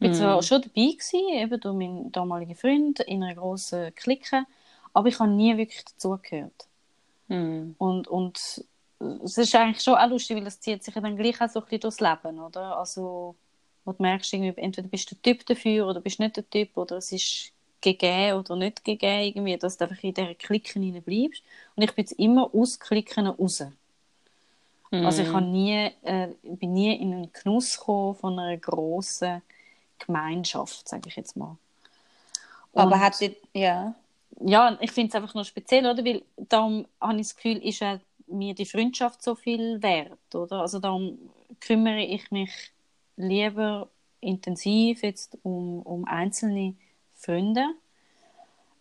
[0.00, 0.14] Ich war mm.
[0.14, 4.44] zwar schon dabei gewesen, eben durch meinen damaligen Freund in einer grossen Clique,
[4.92, 6.66] aber ich habe nie wirklich dazugehört.
[7.28, 7.72] Mm.
[7.78, 8.64] Und, und
[9.24, 11.64] es ist eigentlich schon auch lustig, weil das zieht sich dann gleich auch so ein
[11.64, 12.76] bisschen durchs Leben, oder?
[12.76, 13.36] Also
[13.84, 16.76] wo du merkst, irgendwie, entweder bist du der Typ dafür oder bist nicht der Typ
[16.76, 21.42] oder es ist gegeben oder nicht gegeben, irgendwie, dass du einfach in dieser Klicken bleibst.
[21.76, 23.62] Und ich bin jetzt immer aus Klicken raus.
[24.90, 25.04] Mm.
[25.04, 29.42] Also ich habe nie, äh, bin nie in einen Genuss gekommen von einer grossen
[29.98, 31.56] Gemeinschaft, sage ich jetzt mal.
[32.72, 33.94] Und, Aber hat die, ja.
[34.40, 36.04] Ja, ich finde es einfach nur speziell, oder?
[36.04, 37.82] Weil darum habe ich das Gefühl, ist
[38.26, 40.62] mir die Freundschaft so viel wert, oder?
[40.62, 41.18] Also darum
[41.60, 42.50] kümmere ich mich
[43.16, 43.88] lieber
[44.20, 46.74] intensiv jetzt um, um einzelne
[47.14, 47.64] Freunde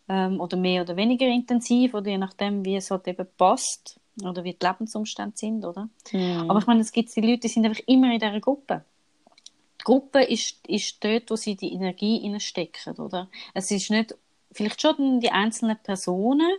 [0.09, 4.43] ähm, oder mehr oder weniger intensiv oder je nachdem, wie es halt eben passt oder
[4.43, 5.89] wie die Lebensumstände sind, oder?
[6.11, 6.49] Mhm.
[6.49, 8.83] Aber ich meine, es gibt die Leute, die sind einfach immer in dieser Gruppe.
[9.81, 13.29] Die Gruppe ist, ist dort, wo sie die Energie stecken, oder?
[13.53, 14.15] Es ist nicht,
[14.51, 16.51] vielleicht schon die einzelnen Personen,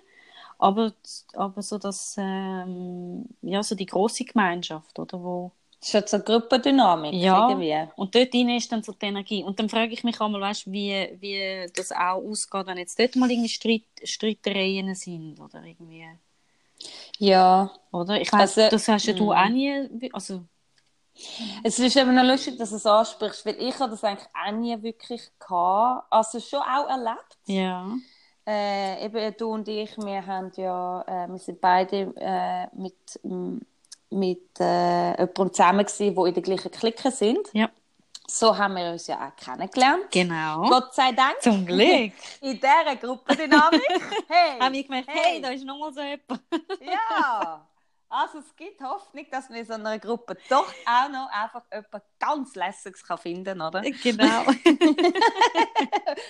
[0.59, 0.93] aber,
[1.35, 5.53] aber so das, ähm, ja, so die große Gemeinschaft, oder, wo,
[5.85, 7.93] Schon so Gruppendynamik ja, irgendwie.
[7.97, 9.45] und dort drin ist dann so die Energie.
[9.45, 13.17] Und dann frage ich mich einmal, weißt, wie, wie das auch ausgeht, wenn jetzt dort
[13.17, 16.07] mal irgendwie Streit, Streitereien sind oder irgendwie.
[17.19, 17.71] Ja.
[17.93, 18.19] Oder?
[18.19, 19.33] Ich weiss, also, das hast ja du mm.
[19.33, 20.41] auch nie, also...
[21.63, 24.53] Es ist eben noch lustig, dass du es ansprichst, weil ich habe das eigentlich auch
[24.53, 26.07] nie wirklich gehabt.
[26.11, 27.37] Also schon auch erlebt.
[27.45, 27.87] Ja.
[28.47, 32.97] Äh, eben du und ich, wir haben ja, äh, wir sind beide äh, mit
[34.15, 37.49] mit äh, jemandem zusammen gewesen, der in der gleichen Clique sind.
[37.53, 37.69] Ja.
[38.27, 40.11] So haben wir uns ja auch kennengelernt.
[40.11, 40.69] Genau.
[40.69, 41.43] Gott sei Dank.
[41.43, 42.13] Zum Glück.
[42.41, 43.83] In dieser Gruppendynamik.
[44.29, 44.59] Hey.
[44.59, 46.43] haben wir gemerkt, hey, hey da ist nochmal so jemand.
[46.81, 47.67] ja.
[48.09, 52.05] Also es gibt Hoffnung, dass man in so einer Gruppe doch auch noch einfach jemand
[52.19, 53.83] ganz Lässiges kann finden oder?
[53.83, 54.41] Genau.
[54.47, 54.59] Und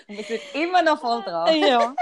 [0.09, 1.55] wir sind immer noch voll dran.
[1.57, 1.95] ja.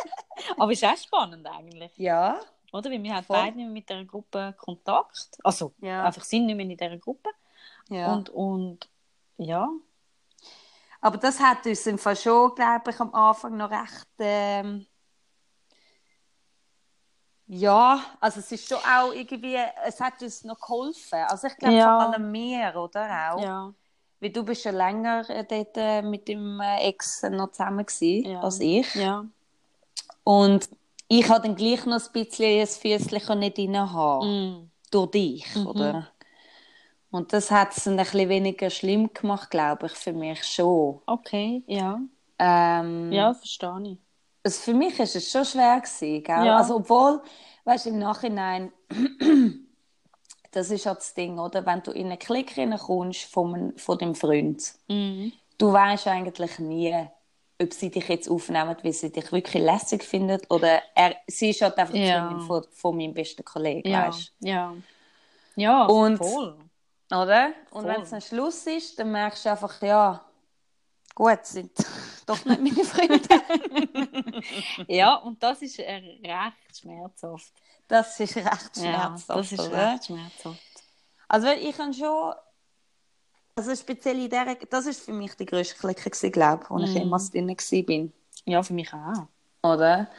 [0.56, 1.92] Aber es ist auch spannend eigentlich.
[1.96, 2.40] Ja.
[2.72, 2.90] Oder?
[2.90, 3.36] Weil wir haben Voll.
[3.36, 5.38] beide nicht mehr mit dieser Gruppe Kontakt.
[5.44, 6.04] Also ja.
[6.04, 7.28] einfach sind nicht mehr in dieser Gruppe.
[7.88, 8.12] Ja.
[8.12, 8.88] Und, und
[9.36, 9.68] ja.
[11.00, 14.86] Aber das hat uns im Fall schon, glaube ich, am Anfang noch recht ähm,
[17.54, 21.18] Ja, also es ist schon auch irgendwie, es hat uns noch geholfen.
[21.28, 22.00] Also ich glaube Ja.
[22.00, 23.42] vor allem mir, oder auch.
[23.42, 23.74] Ja.
[24.20, 28.30] Weil du bist schon länger äh, dort äh, mit dem äh, Ex noch zusammen gewesen,
[28.30, 28.40] Ja.
[28.40, 28.94] als ich.
[28.94, 29.26] Ja.
[30.24, 30.68] Und
[31.18, 34.26] ich habe dann gleich noch ein bisschen ein Füßchen nicht rein haben.
[34.64, 34.70] Mm.
[34.90, 35.66] Durch dich, Mhm.
[35.66, 36.12] oder?
[37.10, 41.00] Und das hat es dann ein bisschen weniger schlimm gemacht, glaube ich, für mich schon.
[41.06, 42.00] Okay, ja.
[42.38, 43.98] Ähm, Ja, verstehe ich.
[44.44, 46.34] also für mich ist es schon schwer gewesen, gell?
[46.44, 46.56] Ja.
[46.56, 47.22] Also obwohl,
[47.64, 48.72] weißt du, im Nachhinein,
[50.52, 51.64] das ist ja das Ding, oder?
[51.66, 55.32] Wenn du in eine Klick reinkommst von, von dem Freund, Mhm.
[55.58, 57.08] du weißt eigentlich nie,
[57.62, 61.62] ob sie dich jetzt aufnehmen, weil sie dich wirklich lässig findet oder er, sie ist
[61.62, 62.26] halt einfach die Ja.
[62.26, 64.08] Freundin von, von meinem besten Kollegen, Ja.
[64.08, 64.74] weißt Ja.
[65.56, 66.58] Ja, Und- voll.
[67.10, 67.50] Oder?
[67.72, 70.24] Und wenn es ein Schluss ist, dann merkst du einfach, ja,
[71.14, 71.70] gut, sind
[72.26, 73.20] doch nicht meine Freunde.
[74.88, 75.94] Ja, und das ist äh,
[76.24, 77.52] recht schmerzhaft.
[77.88, 79.92] Das ist recht Ja, schmerzhaft, das ist oder?
[79.92, 80.60] recht schmerzhaft.
[81.28, 82.32] Also ich kann schon,
[83.54, 85.76] also speziell in dieser, das ist für mich die grösste
[86.10, 86.96] gewesen, glaube ich, wo ich Mhm.
[86.96, 88.12] jemals drin bin,
[88.46, 89.26] Ja, für mich auch.
[89.62, 90.10] oder?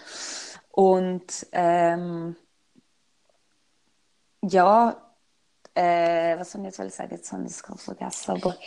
[0.72, 2.36] Und ähm,
[4.42, 4.98] ja,
[5.76, 7.16] äh, was soll ich jetzt sagen?
[7.16, 8.58] Jetzt habe ich es gerade vergessen, aber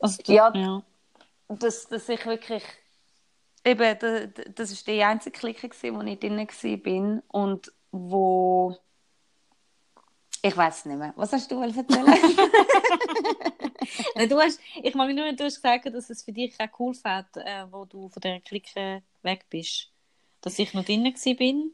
[0.00, 0.52] Also, du- Ja.
[0.54, 0.82] ja.
[1.48, 2.62] dass, dass ich wirklich
[3.64, 8.76] eben, da- da- das ist die einzige Clique wo ich drin bin und wo
[10.42, 11.12] ich weiß nicht mehr.
[11.16, 11.88] Was hast du erzählen?
[14.14, 16.68] Nein, Du hast, ich mag mich nur, du hast gesagt, dass es für dich auch
[16.78, 19.90] cool fand, äh, wo du von dieser Clique weg bist.
[20.40, 21.34] Dass ich noch drin war.
[21.34, 21.72] bin.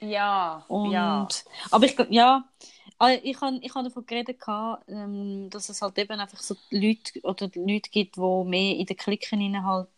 [0.00, 1.28] ja, Und, ja.
[1.70, 2.48] Aber ich ja,
[3.00, 4.40] äh, ich habe ich hab davon geredet,
[4.88, 8.96] ähm, dass es halt eben einfach so Leute oder Leute gibt, die mehr in den
[8.96, 9.88] Klicken halt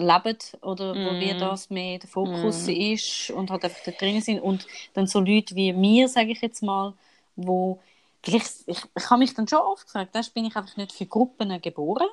[0.00, 1.20] leben oder wo Mm.
[1.20, 5.20] wie das mehr der Fokus ist und halt einfach da drin sind und dann so
[5.20, 6.94] Leute wie mir, sage ich jetzt mal,
[7.36, 7.80] wo
[8.22, 11.06] vielleicht, ich, ich habe mich dann schon oft gefragt, weißt, bin ich einfach nicht für
[11.06, 12.08] Gruppen geboren?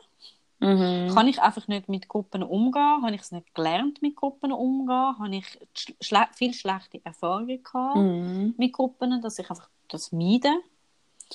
[0.59, 1.07] Mhm.
[1.13, 3.01] Kann ich einfach nicht mit Gruppen umgehen?
[3.03, 5.19] Habe ich es nicht gelernt, mit Gruppen umzugehen?
[5.19, 5.45] Habe ich
[6.01, 8.55] schle viel schlechte Erfahrungen gehabt Mhm.
[8.57, 10.49] mit Gruppen, dass ich einfach das meide?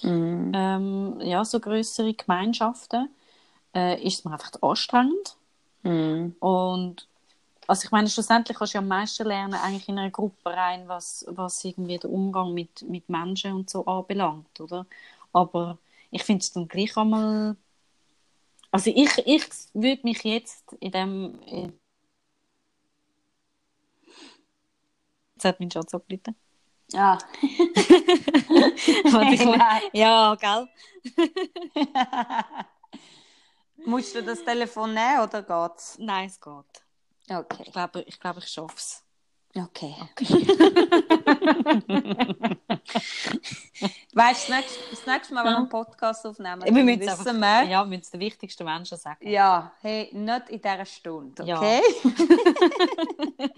[0.03, 0.53] Mhm.
[0.55, 3.09] Ähm, ja, so größere Gemeinschaften.
[3.75, 5.37] Äh, ist es mir einfach anstrengend.
[5.83, 6.35] Mhm.
[6.41, 7.09] Und
[7.67, 10.89] also ich meine, schlussendlich kannst du ja am meisten lernen, eigentlich in einer Gruppe rein,
[10.89, 14.87] was, was irgendwie der Umgang mit, mit Menschen und so anbelangt, oder?
[15.33, 15.79] Aber
[16.11, 17.57] ich finde es dann gleich einmal.
[18.73, 21.41] Also ich, ich würde mich jetzt in dem.
[21.47, 21.73] In...
[25.35, 26.37] Jetzt hat mein Schatz angerufen.
[26.93, 27.19] Ja.
[29.13, 30.69] Warte, ich- ja, gell?
[33.87, 35.97] Musst du das Telefon nehmen oder geht's?
[35.99, 36.83] Nein, es geht.
[37.29, 37.63] Okay.
[37.67, 39.05] Ich glaube, ich, glaube, ich schaffe es.
[39.55, 39.95] Okay.
[44.15, 44.53] weißt du,
[44.91, 47.97] das nächste, Mal, wenn wir einen Podcast aufnehmen, Wir müssen wissen einfach, wir, ja, wir
[47.99, 49.29] müssen den wichtigsten Menschen sagen.
[49.29, 51.57] ja, hey, nicht in dieser Stunde, Ja.
[51.59, 51.83] okay?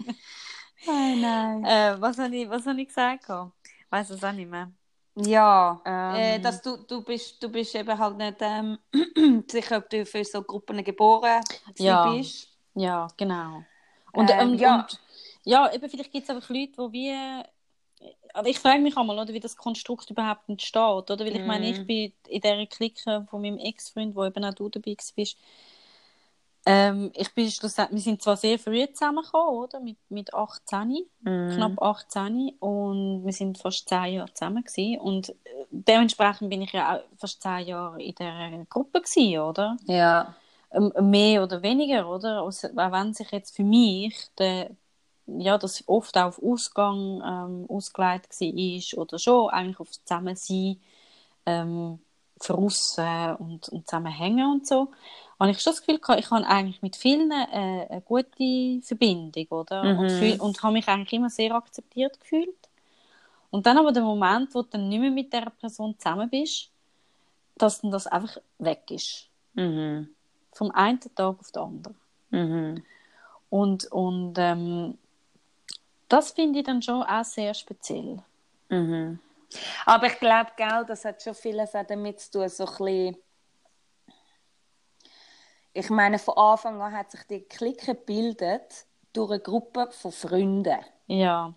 [0.87, 1.63] oh nein.
[1.63, 3.25] Äh, was habe ich, was hab ich gesagt?
[3.25, 4.71] Ich weiß es auch nicht mehr.
[5.15, 6.17] Ja, Ähm.
[6.17, 8.77] äh, dass du, du, bist, du bist eben halt nicht ähm,
[9.49, 11.41] sicher, ob du für so Gruppen geboren
[11.77, 12.01] Ja.
[12.01, 12.49] bist.
[12.75, 13.65] Ja, genau.
[14.11, 14.87] Und, Ähm, und, ja.
[14.87, 15.01] und
[15.43, 17.43] ja, eben vielleicht gibt es einfach Leute, die wie.
[18.33, 20.81] Aber ich frage mich einmal, oder, wie das Konstrukt überhaupt entsteht.
[20.81, 21.19] Oder?
[21.19, 21.71] Weil ich meine, Mhm.
[21.71, 25.37] ich bin in dieser Clique von meinem Ex-Freund, wo eben auch du dabei bist.
[26.65, 29.79] Ähm, ich bin schlussendlich, wir sind zwar sehr früh zusammengekommen, oder?
[29.79, 31.49] Mit, mit 18, Mhm.
[31.55, 34.99] knapp 18 und wir sind fast 10 Jahre zusammen gewesen.
[35.01, 35.33] und äh,
[35.71, 39.77] dementsprechend bin ich ja auch fast 10 Jahre in dieser Gruppe gewesen, oder?
[39.85, 40.33] Ja.
[40.71, 42.43] Ähm, mehr oder weniger, oder?
[42.43, 44.71] Also, auch wenn sich jetzt für mich der,
[45.27, 50.81] ja, das oft auf Ausgang ähm, ausgelegt war oder schon eigentlich auf Zusammensein
[51.45, 51.99] ähm,
[52.39, 54.91] draussen und, und zusammenhängen und so,
[55.39, 59.47] habe ich schon das Gefühl gehabt, ich habe eigentlich mit vielen äh, eine gute Verbindung,
[59.49, 59.83] oder?
[59.83, 59.99] Mhm.
[59.99, 62.55] Und, fühl, und habe mich eigentlich immer sehr akzeptiert gefühlt.
[63.49, 66.69] Und dann aber der Moment, wo du dann nicht mehr mit dieser Person zusammen bist,
[67.55, 70.09] dass dann das einfach weg ist Mhm.
[70.53, 71.95] vom einen Tag auf den anderen.
[72.31, 72.83] Mhm.
[73.49, 74.97] Und, und ähm,
[76.09, 78.17] das finde ich dann schon auch sehr speziell.
[78.69, 79.19] Mhm.
[79.85, 80.51] Aber ich glaube,
[80.87, 83.17] das hat schon vieles auch damit zu tun, so ein bisschen
[85.73, 90.79] ich meine, von Anfang an hat sich die Clique gebildet durch eine Gruppe von Freunden.
[91.07, 91.53] Ja.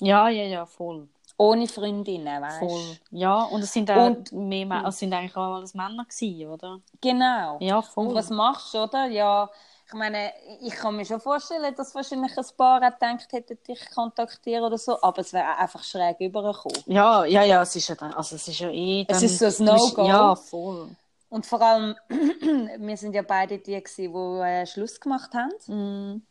[0.00, 1.08] Ja, ja, ja, voll.
[1.38, 2.96] Ohne Freundinnen, weißt Voll.
[3.10, 6.48] Ja, und es sind auch Und- mehr Mä- es sind eigentlich auch alles Männer gewesen,
[6.50, 6.80] oder?
[7.00, 7.56] Genau.
[7.60, 8.08] Ja, voll.
[8.08, 9.06] Und was machst du, oder?
[9.06, 9.48] Ja,
[9.86, 13.90] ich meine, ich kann mir schon vorstellen, dass wahrscheinlich ein paar auch gedacht hätten, dich
[13.94, 16.82] kontaktieren oder so, aber es wäre einfach schräg übergekommen.
[16.86, 19.04] Ja, ja, ja, es ist ja, dann, also es ist ja eh...
[19.08, 20.06] Es dann- ist so ein du No-Go.
[20.06, 20.88] Ja, voll.
[21.32, 25.50] Und vor allem, wir sind ja beide die, gewesen, die äh, Schluss gemacht haben.
[25.66, 26.22] Mm.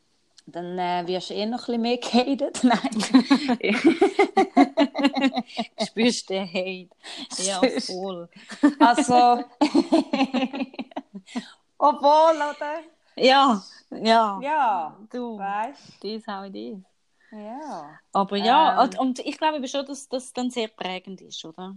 [0.45, 1.97] Dann äh, wirst du eh noch ein bisschen mehr
[2.37, 2.63] gehatet.
[2.63, 3.01] Nein.
[5.87, 6.89] Spürst du den Hate?
[7.37, 8.29] Ja, voll.
[8.79, 9.13] also,
[11.79, 12.81] obwohl, oder?
[13.15, 14.39] Ja, ja.
[14.43, 16.77] Ja, Du, weißt das ist how it is.
[17.31, 17.99] Ja.
[18.13, 18.99] Aber ja, Ähm.
[18.99, 21.75] und, ich glaube schon, dass das dann sehr prägend ist, oder?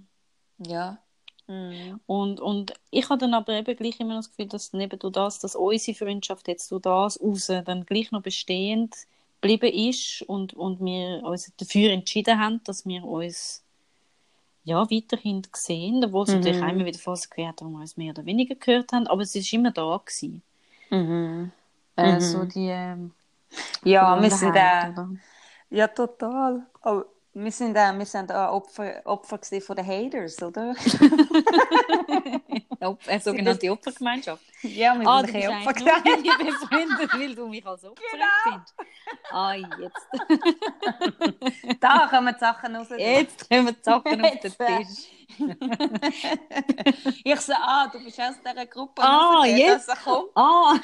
[0.59, 0.99] Ja.
[1.47, 2.01] Mhm.
[2.07, 5.13] Und, und ich habe dann aber eben gleich immer noch das Gefühl, dass neben durch
[5.13, 8.95] das, dass unsere Freundschaft jetzt durch das raus dann gleich noch bestehend
[9.41, 13.63] geblieben ist und, und wir uns dafür entschieden haben, dass wir uns
[14.65, 16.35] ja, weiterhin sehen, obwohl es Mhm.
[16.35, 19.23] natürlich auch immer wieder Phasen hat, wo wir uns mehr oder weniger gehört haben, aber
[19.23, 20.43] es ist immer da gewesen.
[20.91, 21.53] Mhm.
[21.97, 22.21] Äh, Mhm.
[22.21, 23.13] so die ähm,
[23.85, 25.09] Ja, wir sind Verbundenheit, da.
[25.71, 26.67] Ja, total.
[26.85, 27.03] Oh,
[27.35, 30.75] wir sind da, wir sind da Opfer, Opfer gewesen von den Haters, oder?
[32.81, 34.43] Eine sogenannte Opfergemeinschaft.
[34.63, 37.49] Ja, wir Ah, sind du ein bist bisschen Opfer eigentlich nur mit befreundet, weil du
[37.49, 38.25] mich als Opfer Genau.
[38.55, 38.75] empfindest.
[39.31, 40.09] Ah, jetzt.
[41.81, 42.87] Da kommen die Sachen raus.
[42.97, 45.11] Jetzt kommen die Sachen auf den äh, Tisch.
[47.25, 49.03] Ich so, ah, du bist aus dieser Gruppe.
[49.03, 49.59] Ah, rausgegangen.
[49.59, 49.91] jetzt.
[49.91, 50.79] Also, komm, Ah,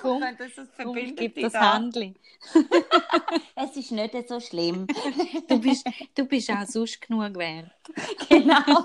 [0.00, 1.80] komm, das ist komm, gib das da.
[3.56, 4.86] Es ist nicht so schlimm.
[5.48, 7.70] Du bist, du bist auch sonst genug wert.
[8.28, 8.84] genau.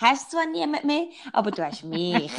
[0.00, 2.32] Hast zwar niemand mehr, aber du hast mich.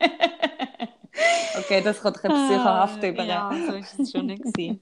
[1.58, 3.24] okay, das kommt ein bisschen psychohaft über.
[3.24, 4.42] Ja, so ist es schon nicht.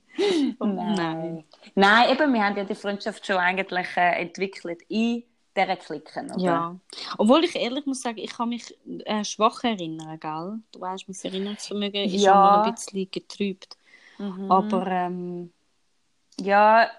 [0.61, 1.45] Nein.
[1.75, 5.25] Nein, eben, wir haben ja die Freundschaft schon eigentlich äh, entwickelt in
[5.57, 6.43] dieser Klicken, oder?
[6.43, 6.77] Ja.
[7.19, 10.59] Obwohl ich ehrlich muss sagen, ich kann mich äh, schwach erinnern, gell?
[10.73, 12.33] Du weißt, mein Erinnerungsvermögen ist Ja.
[12.33, 13.77] schon mal ein bisschen getrübt.
[14.19, 14.51] Mhm.
[14.51, 15.53] Aber ähm,
[16.41, 16.91] Ja,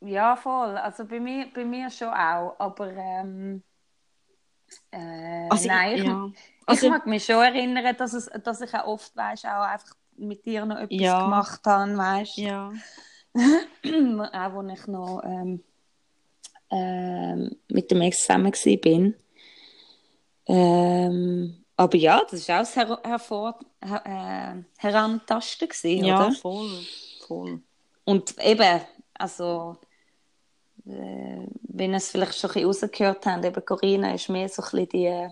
[0.00, 0.76] ja, voll.
[0.76, 2.54] Also bei mir, bei mir schon auch.
[2.58, 3.62] Aber ähm,
[4.90, 6.30] äh, also, nein, ich, ich, ja.
[6.34, 9.94] ich Also, mag mich schon erinnern, dass, es, dass ich auch oft weißt, auch einfach
[10.16, 11.24] mit dir noch etwas Ja.
[11.24, 12.72] gemacht habe, weißt ja.
[13.34, 15.62] auch wo ich noch ähm,
[16.70, 19.12] ähm, mit dem Ex zusammen war.
[20.46, 24.02] Ähm, aber ja, das war auch das Her hervor her
[24.56, 26.32] äh, Herantasten, gewesen, ja, oder?
[26.32, 26.80] voll.
[27.26, 27.60] voll.
[28.04, 28.80] Und eben,
[29.14, 29.76] also,
[31.78, 34.62] äh, wenn ihr es vielleicht schon ein bisschen rausgehört habt, eben Corinna ist mehr so
[34.62, 35.28] ein bisschen die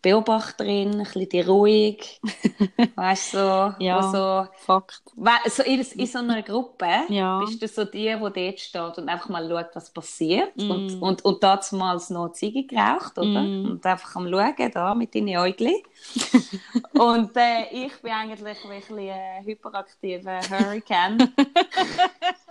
[0.00, 2.20] Beobachterin, ein bisschen die ruhig,
[2.94, 4.02] weißt du, so, Ja.
[4.02, 5.02] so, Fakt.
[5.46, 7.40] so in, in so einer Gruppe Ja.
[7.40, 10.56] bist du so die, die dort steht und einfach mal schaut, was passiert.
[10.56, 10.70] Mm.
[10.70, 13.42] Und, und, und damals noch Ziege geraucht, oder?
[13.42, 13.72] Mm.
[13.72, 15.82] Und einfach am Schauen, da, mit deinen Äugli.
[16.92, 21.34] und äh, ich bin eigentlich ein hyperaktiver Hurricane.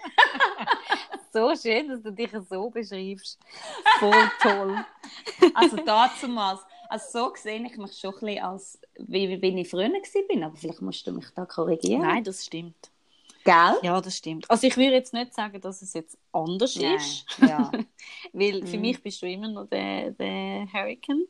[1.38, 3.38] So schön, dass du dich so beschreibst.
[4.00, 4.84] Voll toll.
[5.54, 9.90] Also damals, also so sehe ich mich schon ein bisschen als, wie, wie, ich früher
[9.92, 12.02] war, aber vielleicht musst du mich da korrigieren.
[12.02, 12.90] Nein, das stimmt.
[13.44, 13.76] Gell?
[13.84, 14.50] Ja, das stimmt.
[14.50, 16.96] Also ich würde jetzt nicht sagen, dass es jetzt anders Nein.
[16.96, 17.26] ist.
[17.40, 17.72] Ja.
[18.34, 18.82] Weil für Mhm.
[18.82, 21.28] mich bist du immer noch der, der Hurricane.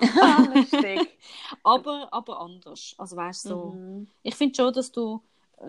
[0.20, 0.44] Ah.
[1.64, 2.94] Aber, aber anders.
[2.96, 4.08] Also weißt du, so, Mhm.
[4.22, 5.20] ich finde schon, dass du,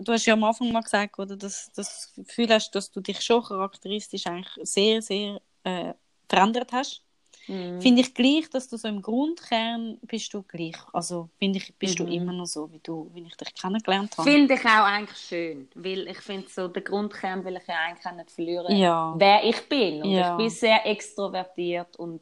[0.02, 2.90] du hast ja am Anfang mal gesagt, oder, dass dass du das Gefühl hast, dass
[2.90, 5.94] du dich schon charakteristisch eigentlich sehr, sehr äh,
[6.28, 7.02] verändert hast.
[7.48, 7.80] Mhm.
[7.80, 10.76] Finde ich gleich, dass du so im Grundkern bist du gleich.
[10.92, 12.06] Also finde ich, bist Mhm.
[12.06, 14.30] du immer noch so, wie du, wie ich dich kennengelernt habe.
[14.30, 18.06] Finde ich auch eigentlich schön, weil ich finde so, den Grundkern will ich ja eigentlich
[18.06, 19.14] auch nicht verlieren, Ja.
[19.18, 20.02] wer ich bin.
[20.02, 20.30] Und Ja.
[20.30, 22.20] ich bin sehr extrovertiert und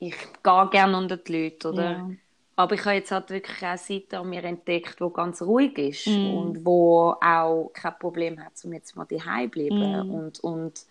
[0.00, 1.92] ich gehe gerne unter die Leute, oder?
[1.92, 2.10] Ja.
[2.58, 5.76] Aber ich habe jetzt halt wirklich auch eine Seite an mir entdeckt, die ganz ruhig
[5.76, 6.26] ist Mm.
[6.34, 10.08] und wo auch kein Problem hat, um jetzt mal daheim zu bleiben.
[10.08, 10.10] Mm.
[10.10, 10.86] Und, und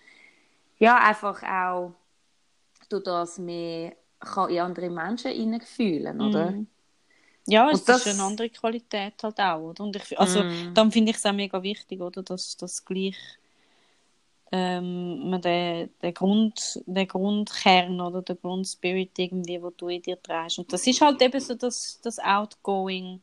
[0.77, 1.93] ja, einfach auch
[2.89, 6.51] durch das mehr kann in andere Menschen hineinfühlen, oder?
[6.51, 6.67] Mhm.
[7.47, 9.83] Ja, es das- ist eine andere Qualität halt auch, oder?
[9.83, 10.73] Und ich, also, Mm.
[10.75, 12.21] dann finde ich es auch mega wichtig, oder?
[12.23, 13.17] Dass das gleich
[14.51, 20.59] ähm, den, den, Grund, den Grundkern oder den Grundspirit irgendwie, wo du in dir trägst.
[20.59, 23.21] Und das ist halt eben so das, das Outgoing,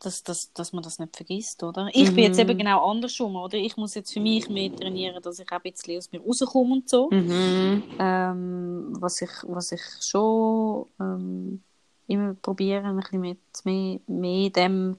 [0.00, 1.88] dass, dass, dass man das nicht vergisst, oder?
[1.92, 2.50] Ich bin jetzt Mhm.
[2.50, 3.56] eben genau andersrum, oder?
[3.56, 6.74] Ich muss jetzt für mich mehr trainieren, dass ich auch ein bisschen aus mir rauskomme
[6.74, 7.10] und so.
[7.10, 7.82] Mhm.
[7.98, 11.62] Ähm, was, ich, was ich schon ähm,
[12.06, 14.96] immer probiere, ein bisschen mit, mehr, mehr dem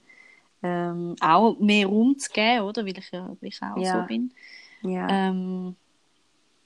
[0.66, 2.86] ähm, auch mehr Raum zu geben, oder?
[2.86, 4.02] Weil ich ja gleich auch Ja.
[4.02, 4.32] so bin.
[4.82, 5.08] Ja.
[5.10, 5.76] Ähm,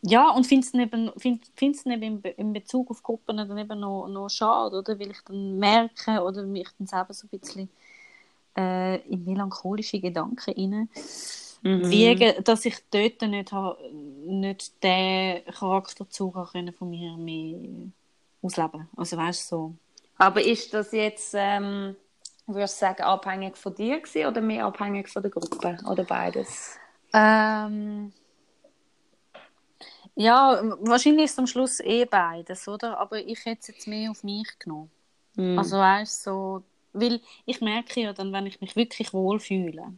[0.01, 3.57] ja, und finde es eben, find, find's eben in, Be in Bezug auf Gruppen dann
[3.57, 4.97] eben noch, noch schade, oder?
[4.97, 7.69] Weil ich dann merke oder mich dann selber so ein bisschen
[8.57, 10.89] äh, in melancholische Gedanken rein
[11.63, 11.89] mhm.
[11.89, 13.77] wiegen, dass ich dort nicht, ha,
[14.25, 17.57] nicht den Charakterzug können von mir mehr
[18.41, 19.73] ausleben Also weißt so.
[20.17, 21.95] Aber ist das jetzt, ähm,
[22.53, 25.77] würdest du sagen, abhängig von dir gewesen, oder mehr abhängig von der Gruppe?
[25.87, 26.77] Oder beides?
[27.13, 28.11] Ähm,
[30.15, 32.99] ja, wahrscheinlich ist es am Schluss eh beides, oder?
[32.99, 34.91] Aber ich hätte es jetzt mehr auf mich genommen.
[35.35, 35.57] Mm.
[35.57, 39.93] Also weißt so, weil ich merke ja dann, wenn ich mich wirklich wohlfühle,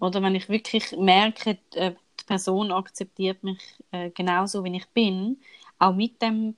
[0.00, 3.60] oder wenn ich wirklich merke, äh, die Person akzeptiert mich
[3.90, 5.40] äh, genauso, wie ich bin,
[5.78, 6.56] auch mit dem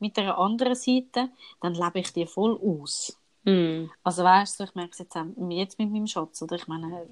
[0.00, 1.28] mit der anderen Seite,
[1.60, 3.19] dann lebe ich die voll aus.
[3.44, 3.90] Mm.
[4.02, 5.16] Also weißt du, ich merke es jetzt,
[5.50, 7.06] jetzt mit meinem Schatz, oder ich meine,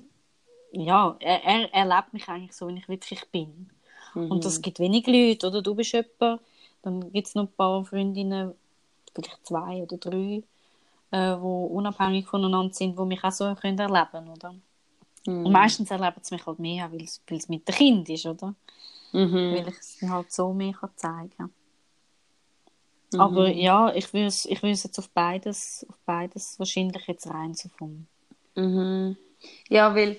[0.73, 3.71] ja, er, er, er lebt mich eigentlich so, wie ich wirklich bin.
[4.15, 4.31] Mhm.
[4.31, 6.41] Und es gibt wenig Leute, oder du bist jemand,
[6.83, 8.55] dann gibt es noch ein paar Freundinnen,
[9.15, 10.43] vielleicht zwei oder drei,
[11.11, 14.55] äh, die unabhängig voneinander sind, die mich auch so können erleben oder?
[15.27, 15.47] Mhm.
[15.47, 18.55] Und meistens erleben sie mich halt mehr, weil es mit dem Kind ist, oder?
[19.13, 19.55] Mhm.
[19.55, 21.53] Weil ich es halt so mehr kann zeigen kann.
[23.13, 23.21] Mhm.
[23.21, 28.07] Aber ja, ich würde ich jetzt auf beides, auf beides wahrscheinlich jetzt rein so vom.
[28.55, 29.17] Mhm.
[29.69, 30.19] Ja, weil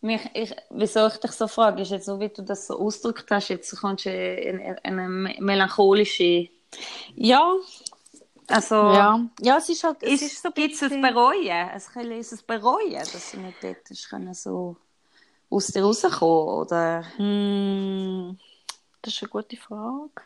[0.00, 3.30] mich, ich, wieso ich dich so frage, ist jetzt so, wie du das so ausgedrückt
[3.30, 6.48] hast, jetzt kommst du in, in eine melancholische...
[7.14, 7.54] Ja.
[8.48, 10.02] Also, ja, ja es ist halt...
[10.02, 11.50] Es ist, ist so Gibt es ein Bereuen?
[11.50, 14.76] Ein ist es Bereuen, dass du nicht dort können so
[15.48, 17.02] aus dir rauskommen, oder?
[17.18, 18.38] Mm,
[19.02, 20.22] das ist eine gute Frage.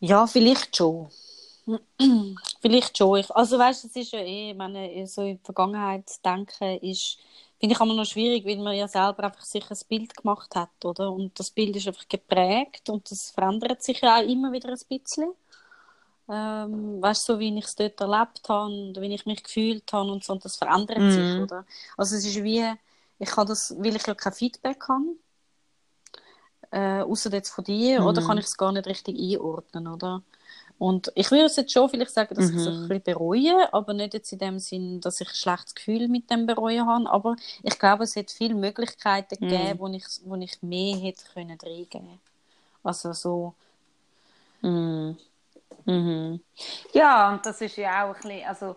[0.00, 1.08] Ja, vielleicht schon.
[2.60, 3.20] Vielleicht schon.
[3.20, 7.18] Ich, also weißt, es ist ja eh, ich meine, so in die Vergangenheit denken, ist,
[7.60, 10.84] finde ich immer noch schwierig, weil man ja selber einfach sich ein Bild gemacht hat,
[10.84, 11.12] oder?
[11.12, 14.80] Und das Bild ist einfach geprägt und das verändert sich ja auch immer wieder ein
[14.88, 15.32] bisschen.
[16.28, 19.92] Ähm, weißt du, so wie ich es dort erlebt habe und wie ich mich gefühlt
[19.92, 21.10] habe und so, und das verändert mm.
[21.10, 21.42] sich, mhm.
[21.42, 21.64] oder?
[21.96, 22.64] Also es ist wie,
[23.18, 25.16] ich kann das, weil ich ja kein Feedback habe,
[26.72, 28.06] äh, außer jetzt von dir, mm.
[28.06, 30.22] oder kann ich es gar nicht richtig einordnen, oder?
[30.82, 32.58] Und ich würde jetzt schon vielleicht sagen, dass mhm.
[32.58, 35.76] ich es ein bisschen bereue, aber nicht jetzt in dem Sinn, dass ich ein schlechtes
[35.76, 37.08] Gefühl mit dem bereuen habe.
[37.08, 39.48] Aber ich glaube, es hat viele Möglichkeiten mhm.
[39.48, 42.18] gegeben, wo ich, wo ich mehr hätte können reingeben
[42.82, 43.54] Also so.
[44.62, 45.16] Mhm.
[45.84, 46.40] Mhm.
[46.92, 48.76] Ja, und das ist ja auch ein bisschen, also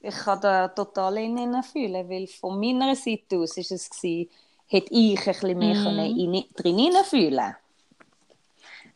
[0.00, 4.30] ich kann da total innen fühlen, weil von meiner Seite aus ist es gewesen,
[4.72, 5.84] hätte ich ein bisschen mehr mhm.
[5.84, 7.56] können drin fühlen.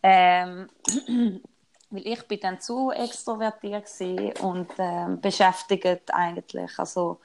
[0.03, 0.69] Ähm,
[1.91, 6.79] weil ich bin dann zu extrovertiert und ähm, beschäftigt eigentlich.
[6.79, 7.21] Also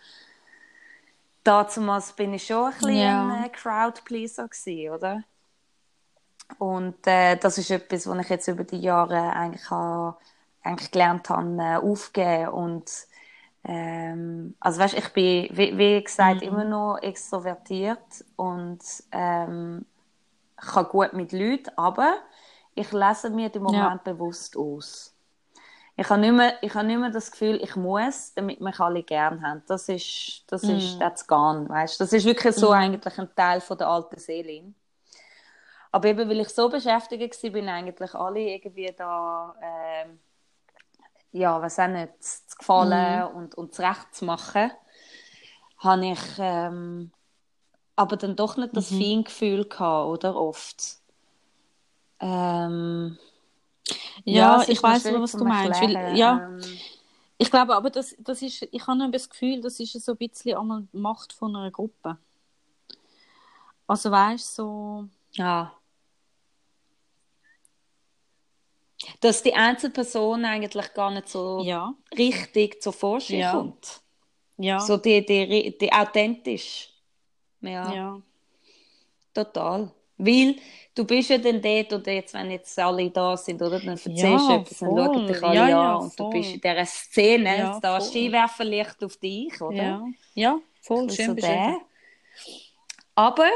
[1.44, 3.28] damals bin ich schon ein bisschen ja.
[3.28, 5.24] ein äh, Crowdpleaser gewesen, oder?
[6.60, 10.18] Und äh, das ist etwas, was ich jetzt über die Jahre eigentlich, habe,
[10.62, 12.92] eigentlich gelernt habe, äh, aufgeben und
[13.64, 16.48] ähm, also weißt, ich bin, wie, wie gesagt, mhm.
[16.48, 18.80] immer noch extrovertiert und
[19.12, 19.86] ähm,
[20.56, 22.18] kann gut mit Leuten, aber
[22.76, 24.14] ich lese mir den Moment ja.
[24.14, 25.16] bewusst aus.
[25.96, 29.04] Ich habe, nicht mehr, ich habe nicht mehr das Gefühl, ich muss, damit mich alle
[29.04, 29.62] gern haben.
[29.68, 30.70] Das ist, das mm.
[30.72, 32.00] ist, that's gone, weißt?
[32.00, 32.74] Das ist wirklich so mm.
[32.74, 34.74] eigentlich ein Teil von der alten Seele.
[35.92, 40.06] Aber eben, weil ich so beschäftigt war, bin eigentlich alle irgendwie da, äh,
[41.32, 43.36] ja, was auch nicht, zu gefallen mm.
[43.36, 44.72] und, und zurecht zu machen,
[45.78, 47.12] habe ich ähm,
[47.96, 49.00] aber dann doch nicht das mhm.
[49.00, 50.36] Feingefühl gehabt, oder?
[50.36, 50.98] Oft.
[52.20, 53.18] Ähm,
[54.26, 55.82] ja, ja ich weiß, was du meinst.
[55.82, 56.62] Weil, ja, ähm,
[57.38, 60.58] ich glaube aber, das, das ist, ich habe das Gefühl, das ist so ein bisschen
[60.58, 62.18] einmal die Macht von einer Gruppe.
[63.88, 65.08] Also weißt du, so.
[65.34, 65.74] Ja.
[69.20, 71.94] Dass die Einzelperson eigentlich gar nicht so ja.
[72.18, 73.52] richtig zur Vorstellung ja.
[73.52, 74.02] kommt.
[74.58, 74.80] Ja.
[74.80, 76.90] So die, die, die authentisch.
[77.62, 77.94] Ja.
[77.94, 78.22] ja.
[79.34, 79.92] Total.
[80.18, 80.56] Weil
[80.94, 83.80] du bist ja dann dort oder jetzt, wenn jetzt alle da sind, oder?
[83.80, 86.30] Dann erzählst ja, du etwas, dann schauen dich alle ja, an und voll.
[86.30, 89.76] du bist in dieser Szene, ja, da Skiwerferlicht auf dich, oder?
[89.76, 91.78] Ja, ja voll, schön so beschrieben.
[93.16, 93.50] Aber,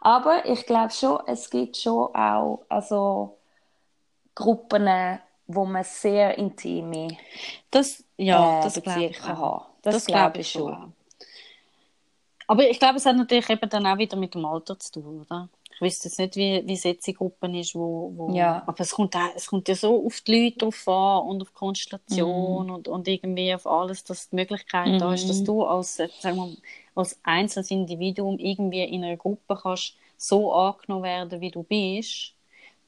[0.00, 3.37] aber ich glaube schon, es gibt schon auch also,
[4.38, 5.18] Gruppen,
[5.48, 7.16] wo man sehr intime
[7.72, 9.64] das, ja, äh, das glaube ich haben.
[9.82, 10.92] Das, das glaube ich schon.
[12.46, 15.22] Aber ich glaube, es hat natürlich eben dann auch wieder mit dem Alter zu tun,
[15.22, 15.48] oder?
[15.74, 18.62] Ich wüsste jetzt nicht, wie, wie es jetzt in Gruppen ist, wo, wo ja.
[18.64, 21.48] aber es kommt, auch, es kommt ja so auf die Leute drauf an und auf
[21.48, 22.74] die Konstellation mhm.
[22.74, 24.98] und, und irgendwie auf alles, dass die Möglichkeit mhm.
[24.98, 25.44] da ist, dass mhm.
[25.46, 26.56] du als, sagen wir,
[26.94, 32.34] als einzelnes Individuum irgendwie in einer Gruppe kannst so angenommen werden, wie du bist,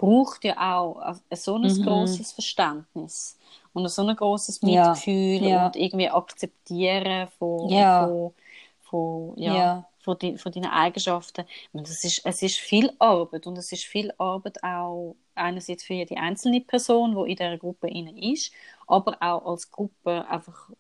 [0.01, 1.83] braucht ja auch so ein mhm.
[1.85, 3.39] großes Verständnis
[3.75, 5.49] und so ein großes Mitgefühl ja.
[5.49, 5.67] Ja.
[5.67, 8.07] und irgendwie akzeptieren von, ja.
[8.07, 8.33] von,
[8.81, 11.45] von, ja, Von, die, von deinen Eigenschaften.
[11.75, 16.17] Das ist, es ist viel Arbeit und es ist viel Arbeit auch einerseits für die
[16.17, 18.53] einzelne Person, die in dieser Gruppe ist,
[18.87, 20.71] aber auch als Gruppe einfach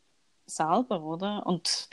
[0.46, 1.46] selber, oder?
[1.46, 1.90] Und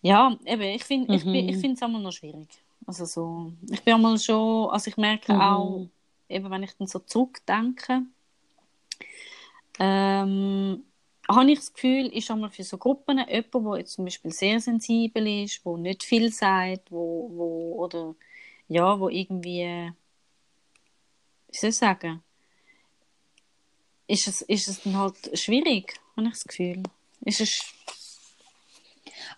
[0.00, 1.34] ja, eben, ich finde mhm.
[1.34, 2.48] ich, ich es einmal noch schwierig.
[2.86, 5.40] Also so, ich bin einmal schon, also ich merke mhm.
[5.40, 5.86] auch,
[6.30, 8.02] eben wenn ich dann so zurückdenke,
[9.78, 10.84] ähm,
[11.28, 14.60] habe ich das Gefühl, ist einmal für so Gruppen jemand, der jetzt zum Beispiel sehr
[14.60, 18.14] sensibel ist, wo nicht viel sagt, wo, wo oder
[18.68, 19.92] ja, wo irgendwie,
[21.48, 22.22] wie soll ich sagen,
[24.06, 26.82] ist es, ist es dann halt schwierig, habe ich das Gefühl.
[27.24, 27.62] Ist es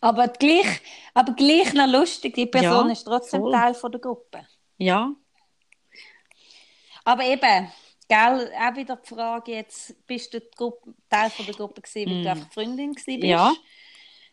[0.00, 0.80] aber gleich,
[1.14, 3.52] aber gleich noch lustig, die Person ja, ist trotzdem voll.
[3.52, 4.46] Teil von der Gruppe.
[4.78, 5.14] Ja.
[7.04, 7.72] Aber eben,
[8.08, 12.20] gell, auch wieder die Frage jetzt, bist du Gruppe, Teil von der Gruppe gewesen, weil
[12.20, 12.22] mm.
[12.22, 13.30] du einfach Freundin gewesen bist?
[13.30, 13.52] Ja.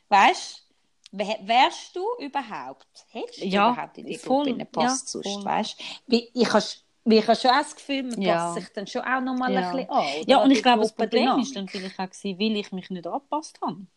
[0.09, 0.67] Weißt
[1.11, 5.45] du, wärst du überhaupt, hättest du ja, überhaupt in die voll, Gruppe gepasst ja, sonst,
[5.45, 6.63] weißt Wie, ich habe
[7.05, 8.36] ich habe schon das Gefühl, man ja.
[8.36, 9.61] passt sich dann schon auch noch mal ja.
[9.61, 10.05] ein bisschen an.
[10.28, 13.07] Ja, und ich glaube, das Problem war dann vielleicht auch gewesen, weil ich mich nicht
[13.07, 13.88] angepasst habe.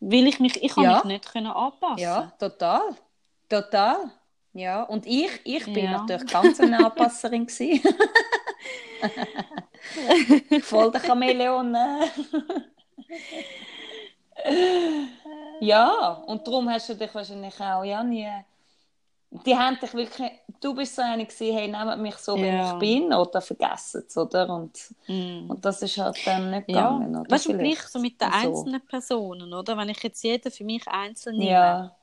[0.00, 0.96] Weil ich mich, ich ja.
[0.96, 1.98] mich nicht können anpassen.
[1.98, 2.96] Ja, total.
[3.48, 4.10] Total.
[4.54, 5.98] Ja, und ich, ich bin ja.
[5.98, 7.48] natürlich ganz eine Anpasserin
[10.62, 11.74] Voll der Chamäleon.
[15.60, 18.28] ja, und darum hast du dich wahrscheinlich auch ja nie
[19.46, 20.30] die haben dich wirklich,
[20.60, 22.72] du bist so eine gewesen, hey, nehmt mich so, wie ja.
[22.72, 24.48] ich bin, oder vergessen es, oder?
[24.50, 25.50] Und, mm.
[25.50, 26.90] und das ist halt dann nicht ja.
[26.90, 27.30] gegangen, oder?
[27.30, 28.88] Weißt du, gleich so mit den einzelnen so.
[28.88, 29.76] Personen, oder?
[29.76, 31.96] Wenn ich jetzt jeden für mich einzeln nehme, ja.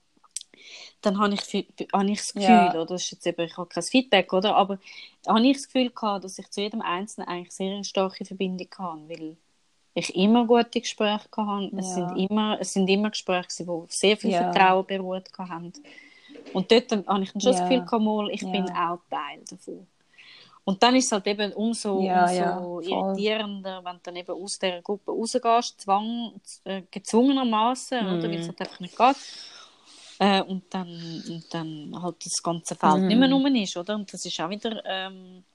[1.01, 2.73] Dann habe ich, habe ich das Gefühl, ja.
[2.73, 2.85] oder?
[2.85, 4.55] Das ist jetzt eben, ich habe kein Feedback, oder?
[4.55, 4.79] Aber
[5.27, 8.67] habe ich das Gefühl gehabt, dass ich zu jedem Einzelnen eigentlich sehr eine starke Verbindung
[8.77, 9.37] habe, weil
[9.93, 11.71] ich immer gute Gespräche hatte.
[11.77, 15.73] Es, sind immer, es sind immer Gespräche, die auf sehr viel Vertrauen beruht haben.
[16.53, 17.59] Und dort habe ich dann schon ja.
[17.59, 18.49] das Gefühl, gehabt, ich ja.
[18.49, 19.87] bin auch Teil davon.
[20.65, 24.31] Und dann ist es halt eben umso, ja, umso ja, irritierender, wenn du dann eben
[24.31, 26.33] aus dieser Gruppe rausgehst, zwang,
[26.63, 28.19] äh, gezwungenermaßen, mm.
[28.19, 29.15] oder weil es halt einfach nicht geht.
[30.19, 33.07] Äh, und, dann, und dann halt das ganze Feld mm.
[33.07, 33.95] nicht mehr rum ist, oder?
[33.95, 35.45] Und das ist auch wieder ähm,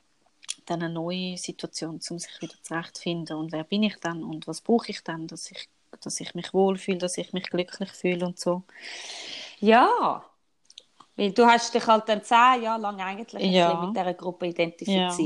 [0.64, 3.36] dann eine neue Situation, um sich wieder zurechtzufinden.
[3.36, 5.68] Und wer bin ich dann und was brauche ich dann, dass ich,
[6.00, 8.62] dass ich mich wohlfühle, dass ich mich glücklich fühle und so.
[9.60, 10.24] Ja,
[11.16, 13.74] weil du hast dich halt dann zehn Jahre lang eigentlich ja.
[13.82, 15.20] mit dieser Gruppe identifiziert.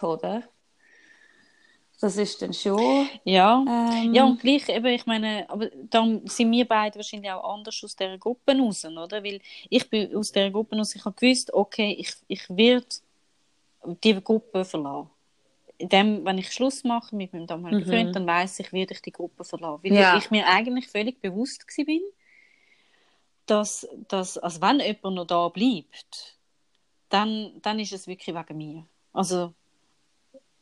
[0.00, 0.08] Ja.
[0.08, 0.42] Oder?
[2.02, 3.08] Das ist dann schon.
[3.22, 7.54] Ja, ähm, ja und gleich eben, ich meine, aber dann sind wir beide wahrscheinlich auch
[7.54, 9.22] anders aus dieser Gruppe raus, oder?
[9.22, 9.40] Weil
[9.70, 12.88] ich bin aus dieser Gruppe raus, ich habe gewusst, okay, ich, ich werde
[14.02, 15.10] die Gruppe verlassen.
[15.78, 17.92] In dem, wenn ich Schluss mache mit meinem damaligen mhm.
[17.92, 19.84] Freund, dann weiß ich, werde ich die Gruppe verlassen.
[19.84, 20.18] Weil ja.
[20.18, 22.00] ich mir eigentlich völlig bewusst war,
[23.46, 26.36] dass, dass also wenn jemand noch da bleibt,
[27.10, 28.86] dann, dann ist es wirklich wegen mir.
[29.12, 29.54] Also,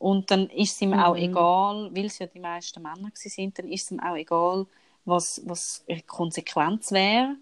[0.00, 1.00] und dann ist es ihm mhm.
[1.00, 4.66] auch egal, weil es ja die meisten Männer sind, dann ist es ihm auch egal,
[5.04, 7.36] was, was eine Konsequenz wäre.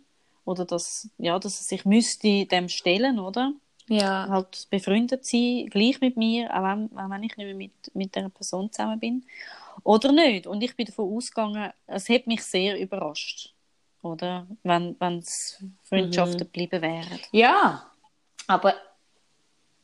[0.44, 3.52] Oder dass, ja, dass er sich müsste dem stellen, oder?
[3.88, 4.28] Ja.
[4.28, 8.14] Halt befreundet sein, gleich mit mir, auch wenn, auch wenn ich nicht mehr mit, mit
[8.14, 9.24] dieser Person zusammen bin.
[9.84, 10.46] Oder nicht.
[10.46, 13.54] Und ich bin davon ausgegangen, es hat mich sehr überrascht
[14.02, 14.46] oder?
[14.62, 16.38] Wenn es Freundschaften mhm.
[16.38, 17.20] geblieben wären.
[17.32, 17.90] Ja,
[18.46, 18.74] aber,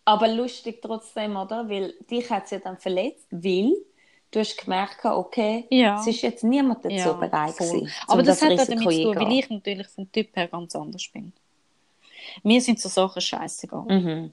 [0.05, 1.69] aber lustig trotzdem, oder?
[1.69, 3.73] Weil dich hat es ja dann verletzt, weil
[4.31, 6.01] du hast gemerkt, okay, ja.
[6.01, 9.03] es ist jetzt niemand dazu ja, bereit gewesen, Aber das, das hat ja damit zu
[9.03, 11.33] tun, weil ich natürlich vom Typ her ganz anders bin.
[12.43, 13.85] Mir sind so Sachen scheißegal.
[13.85, 14.33] Mhm.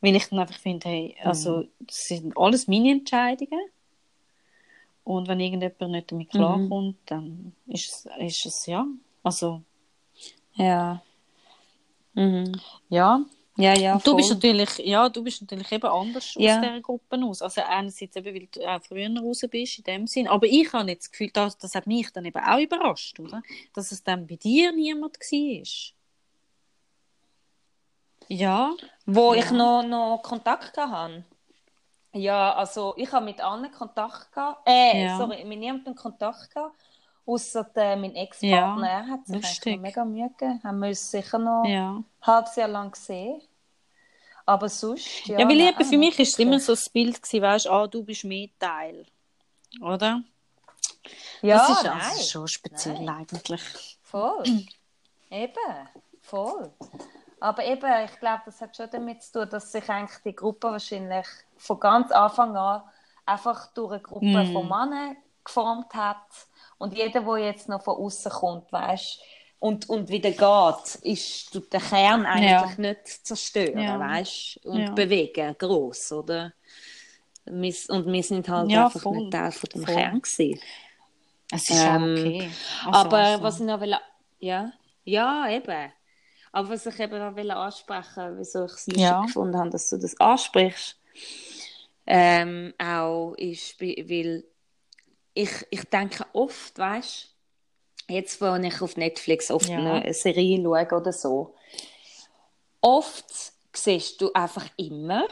[0.00, 1.68] Weil ich dann einfach finde, hey, also, mhm.
[1.80, 3.60] das sind alles meine Entscheidungen.
[5.04, 7.06] Und wenn irgendjemand nicht damit klarkommt, mhm.
[7.06, 8.86] dann ist, ist es ja.
[9.22, 9.62] Also.
[10.54, 11.02] Ja.
[12.14, 12.52] Mhm.
[12.88, 13.24] Ja.
[13.56, 16.56] Ja, ja, du bist natürlich, ja, du bist natürlich eben anders ja.
[16.56, 17.42] aus dieser Gruppe aus.
[17.42, 20.26] Also einerseits eben, weil du auch früher raus bist, in dem Sinn.
[20.26, 23.42] Aber ich habe jetzt das Gefühl, das, das hat mich dann eben auch überrascht, oder?
[23.74, 25.62] Dass es dann bei dir niemand war.
[28.28, 28.74] Ja.
[29.04, 29.40] Wo ja.
[29.40, 31.24] ich noch, noch Kontakt hatte.
[32.14, 34.66] Ja, also ich habe mit allen Kontakt gehabt.
[34.66, 35.18] Äh, ja.
[35.18, 36.76] sorry, mit niemandem Kontakt gehabt.
[37.24, 40.60] Außer äh, mein Ex-Partner, ja, hat sich mega Mühe gegeben.
[40.64, 41.92] Haben wir uns sicher noch ja.
[41.92, 43.40] ein halbes Jahr lang gesehen.
[44.44, 45.38] Aber sonst, ja.
[45.38, 48.02] Ja, weil nein, für mich war es immer so das Bild, gewesen, weißt ah, du
[48.02, 49.06] bist mehr Teil.
[49.80, 50.22] Oder?
[51.42, 52.00] Ja, das ist nein.
[52.00, 53.26] also schon speziell nein.
[53.30, 53.98] eigentlich.
[54.02, 54.42] Voll.
[55.30, 55.88] Eben.
[56.20, 56.72] voll.
[57.40, 60.70] Aber eben, ich glaube, das hat schon damit zu tun, dass sich eigentlich die Gruppe
[60.70, 62.82] wahrscheinlich von ganz Anfang an
[63.26, 64.52] einfach durch eine Gruppe Mm.
[64.52, 66.26] von Männern geformt hat.
[66.82, 69.20] Und jeder, der jetzt noch von außen kommt, weißt
[69.60, 73.98] und, und wieder geht, ist den Kern eigentlich nicht zerstören, Ja.
[74.00, 74.94] weißt und Ja.
[74.94, 76.52] bewegen, gross, oder?
[77.46, 79.14] Und wir sind halt Ja, einfach voll.
[79.18, 79.94] nicht Teil von dem Voll.
[79.94, 80.60] Kern gewesen.
[81.52, 82.48] Es ist Ähm, okay.
[82.84, 83.94] Also, Aber also, was ich noch will,
[84.40, 84.72] ja,
[85.04, 85.92] ja, eben.
[86.50, 89.22] Aber was ich eben noch will ansprechen, wieso ich es lustig Ja.
[89.22, 90.98] gefunden habe, dass du das ansprichst,
[92.06, 94.44] ähm, auch ist, weil
[95.34, 97.28] ich, ich denke oft, weißt
[98.08, 99.78] jetzt, wo ich auf Netflix oft Ja.
[99.78, 101.54] eine Serie schaue oder so,
[102.80, 103.24] oft
[103.72, 105.24] siehst du einfach immer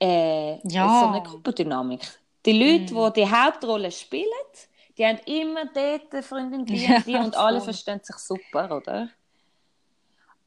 [0.00, 1.00] äh, Ja.
[1.00, 2.00] so eine Gruppendynamik.
[2.44, 4.28] Die Leute, die die Hauptrolle spielen,
[4.98, 7.64] die haben immer dort Freundin, die Ja, und die und alle voll.
[7.66, 9.08] verstehen sich super, oder?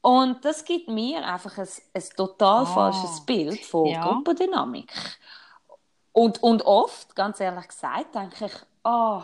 [0.01, 2.65] Und das gibt mir einfach ein, ein total Ah.
[2.65, 4.01] falsches Bild von Ja.
[4.01, 4.91] Gruppendynamik.
[6.15, 8.53] Und, und oft, ganz ehrlich gesagt, denke ich,
[8.85, 9.21] oh,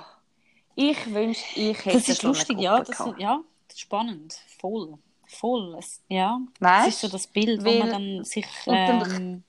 [0.75, 2.79] ich wünschte, ich hätte das ist so lustig, ja.
[2.79, 3.17] Das, gehabt.
[3.17, 4.33] ja, das ist spannend.
[4.59, 4.97] Voll.
[5.25, 5.75] Voll.
[5.79, 6.41] Es, ja.
[6.59, 6.87] Weißt?
[6.87, 9.43] Das ist so das Bild, wo Weil- man dann sich, und ähm,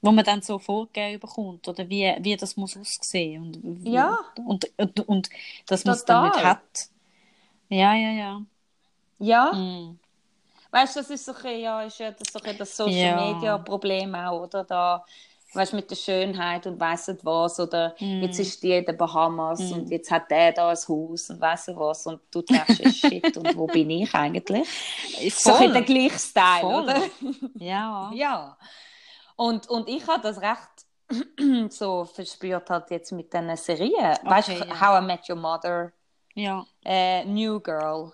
[0.00, 4.18] wo man dann so vorgegeben bekommt, oder wie, wie das muss aussehen und, wie- Ja.
[4.46, 5.28] und, und, und
[5.66, 6.88] dass man es dann nicht hat.
[7.68, 8.42] Ja, ja, ja.
[9.18, 9.98] Ja, Mm.
[10.70, 13.34] weißt du, das ist so ein, ja, ist ja das, so ein das Social.
[13.34, 14.64] Media Problem auch, oder?
[14.64, 15.04] Da,
[15.56, 18.22] weißt du, mit der Schönheit und weiss nicht was, oder Mm.
[18.22, 21.66] jetzt ist die in den Bahamas und jetzt hat der da ein Haus und weiss
[21.66, 24.68] nicht was und du denkst, shit, und wo bin ich eigentlich?
[25.34, 26.82] So ein bisschen der gleiche Style, Voll.
[26.84, 27.02] oder?
[27.54, 28.10] Ja.
[28.14, 28.56] Ja.
[29.36, 30.86] Und, und ich habe das recht
[31.72, 34.16] so verspürt halt jetzt mit diesen Serien.
[34.24, 34.80] weißt du, Okay, ja.
[34.80, 35.92] How I Met Your Mother,
[36.34, 36.64] Ja.
[36.84, 38.12] äh, New Girl.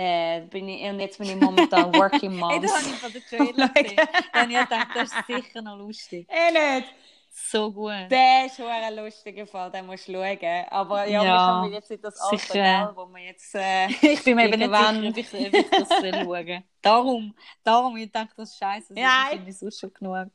[0.00, 2.70] Äh, bin ich, und jetzt bin ich momentan Working Hey, Moms.
[2.70, 4.00] da habe ich von der Trailer gesehen.
[4.32, 6.28] Dann habe ich gedacht, das ist sicher noch lustig.
[6.32, 6.88] Eh nicht.
[7.30, 8.10] So gut.
[8.10, 10.64] Der ist ein lustiger Fall, den musst du schauen.
[10.70, 13.54] Aber ja, Ja, wir kommen jetzt in das Alter, wo wir jetzt...
[13.54, 17.34] Äh, Ich bin mir eben nicht sicher, ob ich, ob ich das schauen Darum,
[17.64, 18.94] darum, ich denke, das ist scheiße.
[18.94, 19.28] Das Ja.
[19.30, 20.28] finde ich sonst schon genug.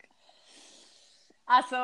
[1.46, 1.76] Also,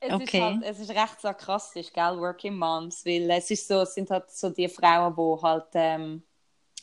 [0.00, 0.20] es, Okay.
[0.20, 4.10] ist halt, es ist recht sarkastisch, gell, Working Moms, weil es ist so, es sind
[4.10, 6.22] halt so die Frauen, die halt, ähm,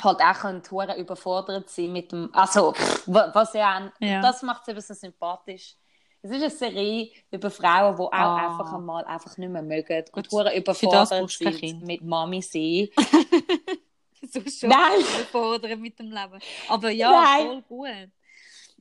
[0.03, 0.61] halt auch können
[0.97, 2.73] überfordert sein mit dem, also,
[3.05, 4.21] was ja auch, Ja.
[4.21, 5.75] das macht es eben so sympathisch.
[6.21, 8.35] Es ist eine Serie über Frauen, die auch Ah.
[8.47, 12.89] einfach einmal einfach nicht mehr mögen und Gut, überfordert sind mit Mami sein.
[14.31, 14.99] Sonst schon Nein.
[14.99, 16.39] überfordern mit dem Leben.
[16.67, 17.47] Aber ja, Nein.
[17.47, 18.09] voll gut.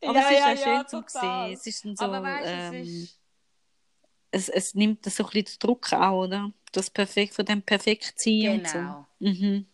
[0.04, 1.52] Aber Ja, es ist ja, ja schön ja, zu sehen.
[1.52, 3.20] Es ist dann so, weißt ähm, es ist...
[4.30, 6.52] es, es nimmt so ein bisschen den Druck auch, oder?
[6.72, 8.52] Das perfekt von dem perfekt sein Genau.
[8.58, 9.06] und so.
[9.44, 9.66] Mhm.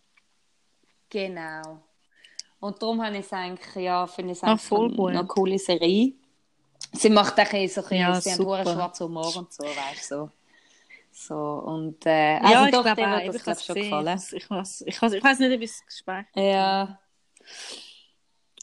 [1.09, 1.81] Genau.
[2.59, 5.11] Und darum habe ich es eigentlich, ja, finde ich es eigentlich voll eine, gut.
[5.11, 6.13] eine coole Serie.
[6.93, 8.57] Sie macht auch ein bisschen, so ein bisschen Ja, sie super.
[8.59, 10.31] hat schwarzen Humor und so, weißt du, so.
[11.11, 13.59] So, und, äh, ja, also ich doch, glaube dir auch, wird das, ich glaub habe
[13.59, 14.07] ich, schon gefallen.
[14.33, 16.99] Ich weiß, ich, weiß, ich weiß nicht, ob ich es Gespräch Ja.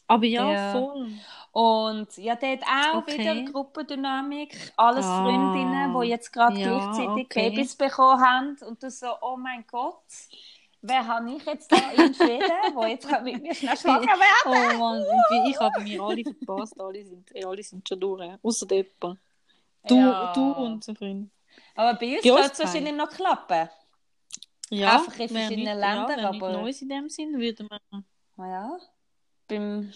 [0.07, 0.71] Aber ja, Ja.
[0.71, 1.07] voll.
[1.51, 3.17] Und ja, dort auch Okay.
[3.17, 4.73] wieder Gruppendynamik.
[4.75, 7.51] Alles Ah, Freundinnen, die jetzt gerade ja, gleichzeitig okay.
[7.51, 8.57] Babys bekommen haben.
[8.67, 10.03] Und du so, oh mein Gott,
[10.83, 14.75] wer habe ich jetzt da in Schweden, wo jetzt mit mir schnell schwanger werden?
[14.75, 15.03] Oh Mann,
[15.47, 16.79] ich habe mir alle verpasst.
[16.79, 18.31] Alle sind, alle sind schon durch.
[18.43, 19.19] Außer jemand.
[19.87, 20.31] Du, Ja.
[20.33, 21.29] du und so Freund.
[21.75, 23.69] Aber bei uns wird es wahrscheinlich noch klappen.
[24.69, 28.05] Ja, Einfach in verschiedenen nicht- Ländern, ja, aber- Neues in dem Sinn würde man.
[28.37, 28.77] Ah Ja.
[29.47, 29.91] Beim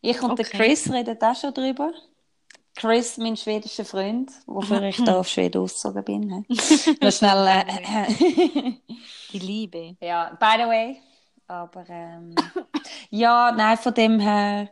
[0.00, 0.56] ich und der Okay.
[0.58, 1.92] Chris reden da schon drüber.
[2.74, 6.46] Chris, mein schwedischer Freund, wofür ich da auf Schweden ausgezogen bin.
[7.00, 7.46] Nur schnell.
[7.46, 8.74] Äh,
[9.32, 9.96] Die Liebe.
[10.00, 11.02] ja, by the way.
[11.46, 12.52] Aber ähm,
[13.10, 14.70] ja, nein, von dem her,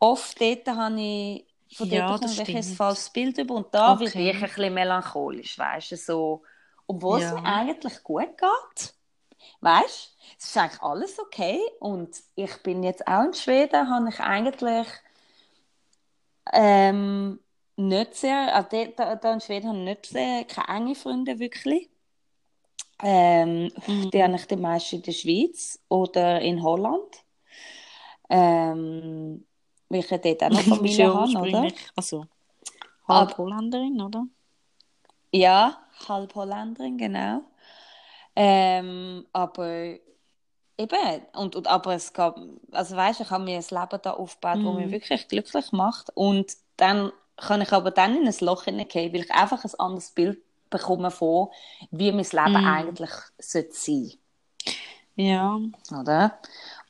[0.00, 3.54] oft dort habe ich von Ja, dort das ein falsches Bild über.
[3.54, 4.14] Und da Okay.
[4.14, 6.42] werde ich ein bisschen melancholisch, weißt du, so,
[6.86, 7.32] obwohl es Ja.
[7.32, 8.94] mir eigentlich gut geht.
[9.60, 11.60] Weißt du, es ist eigentlich alles okay.
[11.80, 14.88] Und ich bin jetzt auch in Schweden, habe ich eigentlich
[16.52, 17.40] ähm,
[17.76, 21.38] nicht sehr, also dort- da, da in Schweden habe ich nicht sehr, keine enge Freunde
[21.38, 21.90] wirklich.
[23.02, 24.10] Ähm, Mhm.
[24.10, 27.24] Die habe ich die meisten in der Schweiz oder in Holland.
[28.30, 29.44] Ähm,
[30.10, 31.68] ja dort auch noch Familie ja habe, oder?
[31.96, 32.26] Also,
[33.08, 34.26] halb Aber- Holländerin, oder?
[35.32, 35.78] Ja,
[36.08, 37.40] halb Holländerin, genau.
[38.36, 39.96] Ähm, aber
[40.78, 42.38] eben, und, und, aber es gab,
[42.72, 44.92] also weißt, ich habe mir ein Leben da aufgebaut, das mich Mhm.
[44.92, 46.10] wirklich glücklich macht.
[46.14, 50.10] Und dann kann ich aber dann in ein Loch hineingehen, weil ich einfach ein anderes
[50.10, 50.38] Bild
[50.70, 51.48] bekomme von,
[51.90, 52.56] wie mein Leben Mhm.
[52.56, 54.12] eigentlich sollte sein
[55.16, 55.58] Ja.
[55.92, 56.38] oder?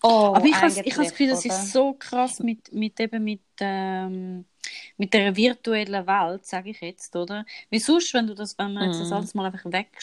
[0.02, 3.40] Oh, Aber ich habe ich das Gefühl, das ist so krass mit, mit eben mit,
[3.60, 4.44] ähm,
[4.98, 7.46] mit der virtuellen Welt, sage ich jetzt, oder?
[7.70, 9.12] Wie sonst, wenn du das, wenn man jetzt das Mhm.
[9.12, 10.02] alles mal einfach weg, weg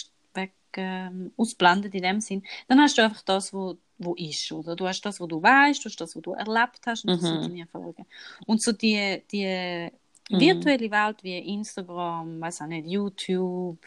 [0.77, 4.75] ähm, ausblendet in dem Sinn, dann hast du einfach das, wo, wo ist, oder?
[4.75, 7.27] Du hast das, wo du weißt, du hast das, wo du erlebt hast, und das
[7.27, 7.47] sind Mhm.
[7.47, 8.05] deine Erfolge.
[8.45, 9.89] Und so die, die
[10.29, 10.39] Mhm.
[10.39, 13.85] virtuelle Welt wie Instagram, weiß auch nicht, YouTube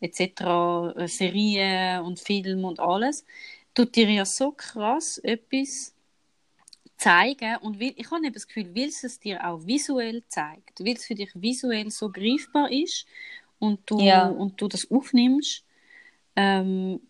[0.00, 3.24] etc., äh, Serien und Film und alles,
[3.74, 5.94] tut dir ja so krass etwas
[6.96, 10.80] zeigen und will, ich habe eben das Gefühl, weil es es dir auch visuell zeigt,
[10.80, 13.06] weil es für dich visuell so greifbar ist
[13.58, 14.28] und du, Ja.
[14.28, 15.64] und du das aufnimmst,
[16.40, 17.00] ähm,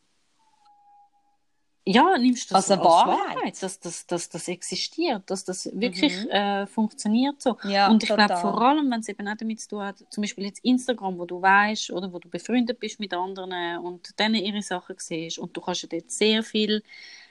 [1.87, 3.37] ja, nimmst du das Also als Wahrheit.
[3.37, 6.31] Wahrheit, dass das, dass das existiert, dass das wirklich Mhm.
[6.31, 7.57] äh, funktioniert so.
[7.65, 10.23] Ja, und ich glaube vor allem, wenn es eben auch damit zu tun hat, zum
[10.23, 14.37] Beispiel jetzt Instagram, wo du weißt oder wo du befreundet bist mit anderen und denen
[14.37, 16.83] ihre Sachen siehst und du kannst ja dort sehr viel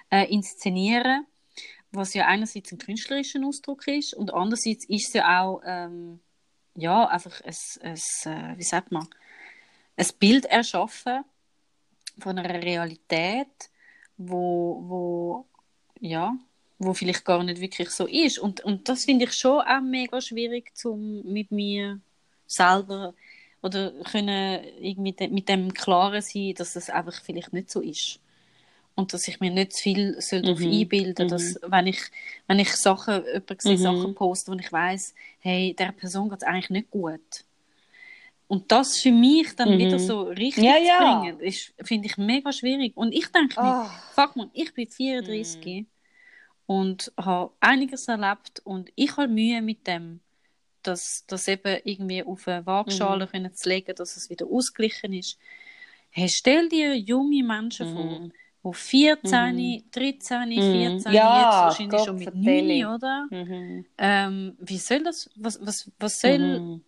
[0.09, 1.25] äh, inszenieren,
[1.91, 6.19] was ja einerseits ein künstlerischer Ausdruck ist und andererseits ist es ja auch ähm,
[6.75, 7.95] ja einfach ein, ein
[8.53, 9.07] äh, wie sagt man
[9.95, 11.23] ein Bild erschaffen
[12.19, 13.47] von einer Realität,
[14.17, 15.45] wo, wo
[15.99, 16.37] ja
[16.81, 20.21] wo vielleicht gar nicht wirklich so ist und, und das finde ich schon auch mega
[20.21, 21.99] schwierig zum mit mir
[22.47, 23.13] selber
[23.61, 28.19] oder können irgendwie de, mit dem klaren sein, dass das einfach vielleicht nicht so ist
[28.95, 30.71] und dass ich mir nicht zu viel soll darauf Mhm.
[30.71, 31.29] einbilden, Mhm.
[31.29, 31.99] dass wenn ich
[32.47, 33.77] wenn ich Sachen jemand Mhm.
[33.77, 37.45] Sachen poste, wo ich weiß, hey der Person geht es eigentlich nicht gut
[38.49, 39.79] und das für mich dann Mhm.
[39.79, 40.97] wieder so richtig Ja, zu ja.
[41.21, 43.89] bringen, ist finde ich mega schwierig und ich denke mir, Ah.
[44.15, 45.85] fuck man, ich bin 34
[46.65, 50.19] und habe einiges erlebt und ich habe Mühe mit dem,
[50.83, 53.29] dass das eben irgendwie auf eine Waagschale Mhm.
[53.31, 55.37] können zu legen, dass es wieder ausgeglichen ist.
[56.11, 58.33] Hey, stell dir junge Menschen vor, Mhm.
[58.63, 60.61] die 14, 13, Mhm.
[60.61, 62.73] 14, Ja, jetzt wahrscheinlich Gott schon mit vertelle.
[62.83, 63.27] 9, oder?
[63.29, 63.85] Mhm.
[63.97, 66.83] Ähm, wie soll das, was, was, was soll, Mhm.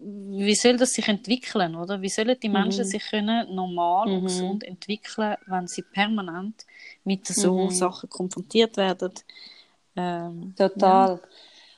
[0.00, 2.00] Wie soll das sich entwickeln, oder?
[2.00, 2.88] Wie sollen die Menschen Mhm.
[2.88, 4.24] sich können normal und Mhm.
[4.26, 6.64] gesund entwickeln, wenn sie permanent
[7.04, 7.70] mit so Mhm.
[7.70, 9.12] Sachen konfrontiert werden?
[9.96, 11.20] Ähm, Total.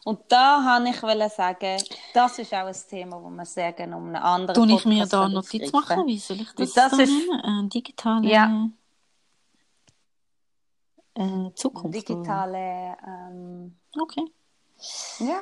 [0.04, 1.82] Und da habe ich wollte sagen,
[2.14, 5.04] das ist auch ein Thema, wo man sehr gerne um einen anderen Tue ich mir
[5.06, 6.06] da Notiz machen?
[6.06, 7.66] Wie soll ich das, Das da ist- nennen?
[7.66, 8.70] Äh, digitale Ja.
[11.14, 11.96] äh, Zukunft.
[12.08, 13.76] Digitale, ähm?
[13.98, 14.24] Okay.
[15.20, 15.40] ja.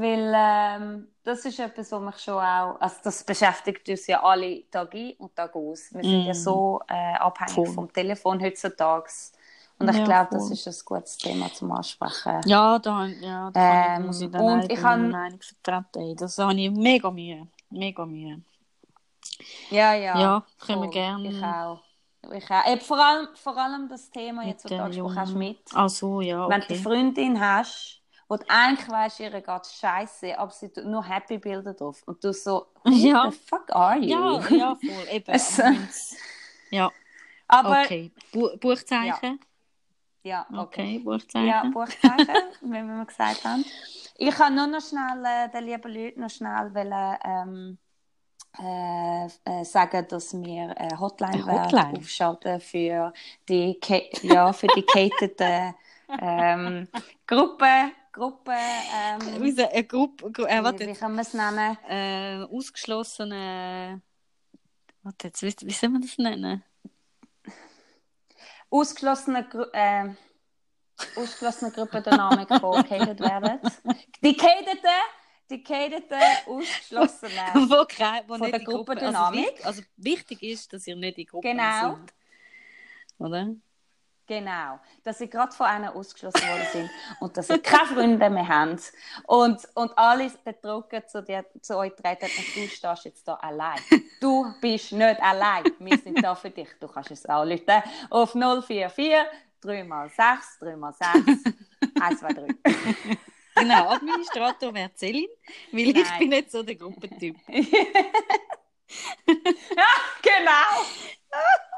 [0.00, 4.62] Weil ähm, das ist etwas, was mich schon auch, also das beschäftigt uns ja alle
[4.70, 5.92] Tag ein und Tag aus.
[5.92, 6.34] Wir sind ja Mm.
[6.34, 7.66] so äh, abhängig Voll.
[7.74, 9.10] vom Telefon heutzutage.
[9.80, 10.52] Und ich Ja, glaube, das voll.
[10.52, 12.40] ist ein gutes Thema zum Ansprechen.
[12.46, 16.16] Ja, da, ja, da Ähm, muss ich dann und ich meine kann- Meinung vertreten.
[16.16, 17.48] Das habe ich mega Mühe.
[17.70, 18.40] Mega Mühe.
[19.70, 20.18] Ja, ja.
[20.20, 20.90] Ja, können wir voll.
[20.92, 21.28] gerne.
[21.28, 21.82] Ich auch.
[22.32, 22.66] Ich auch.
[22.66, 25.58] Eben, vor, allem, vor allem das Thema jetzt, was du den angesprochen hast, mit.
[25.74, 26.74] Ach so, ja, Wenn du eine okay.
[26.76, 27.97] Freundin hast,
[28.28, 32.02] wo du eigentlich weißt, ihr geht scheiße, aber sie tut nur Happy Bilder drauf.
[32.06, 33.30] Und du so, who Ja.
[33.30, 34.08] the fuck are you?
[34.08, 35.06] Ja, ja, voll.
[35.10, 35.26] Eben.
[35.34, 36.16] Wenn's-
[36.70, 36.90] ja,
[37.48, 38.10] Aber, okay.
[38.32, 39.40] Bu Buchzeichen.
[40.22, 40.98] ja, Okay, okay.
[40.98, 41.46] Buchzeichen.
[41.48, 43.64] Ja, Buchzeichen, wie wir gesagt haben.
[44.16, 47.78] Ich kann nur noch schnell äh, den lieben Leuten noch schnell wollen, ähm,
[48.60, 51.98] äh, äh, sagen, dass wir eine Hotline, Eine Hotline?
[51.98, 53.12] aufschalten für
[53.48, 53.78] die,
[54.22, 55.74] ja, für die cateten
[56.20, 56.88] ähm,
[57.26, 58.54] Gruppen, Gruppen,
[58.96, 61.78] ähm, Wie so eine Gruppe, Gru äh, wie, warte, wie kann man es nennen?
[61.88, 64.02] äh, ausgeschlossene.
[65.04, 66.64] Warte, jetzt, wie, wie soll man das nennen?
[68.70, 70.08] Ausgeschlossene, äh,
[71.16, 73.60] ausgeschlossene Gruppendynamik, die gecatet werden.
[74.22, 75.00] Die cateten,
[75.48, 77.54] die cateten, ausgeschlossenen.
[77.70, 77.86] wo
[78.26, 81.94] wo Von der die Gruppe, also, also wichtig ist, dass ihr nicht die Gruppe Genau.
[81.94, 82.12] sind.
[83.18, 83.54] Oder?
[84.28, 88.46] Genau, dass sie gerade von einer ausgeschlossen worden sind und dass sie keine Freunde mehr
[88.46, 88.78] haben.
[89.26, 93.78] Und, und alle betrunken zu, dir, zu euch treten und du stehst jetzt da allein.
[94.20, 95.64] Du bist nicht allein.
[95.78, 96.68] Wir sind da für dich.
[96.78, 99.14] Du kannst es anrufen auf 044
[99.62, 101.54] 3 x 6 3 x 6
[101.98, 102.46] 1, 2, 3.
[103.54, 105.28] Genau, Administrator wäre Celine,
[105.72, 106.18] weil ich Nein.
[106.18, 107.36] bin nicht so der Gruppentyp.
[107.46, 107.62] genau.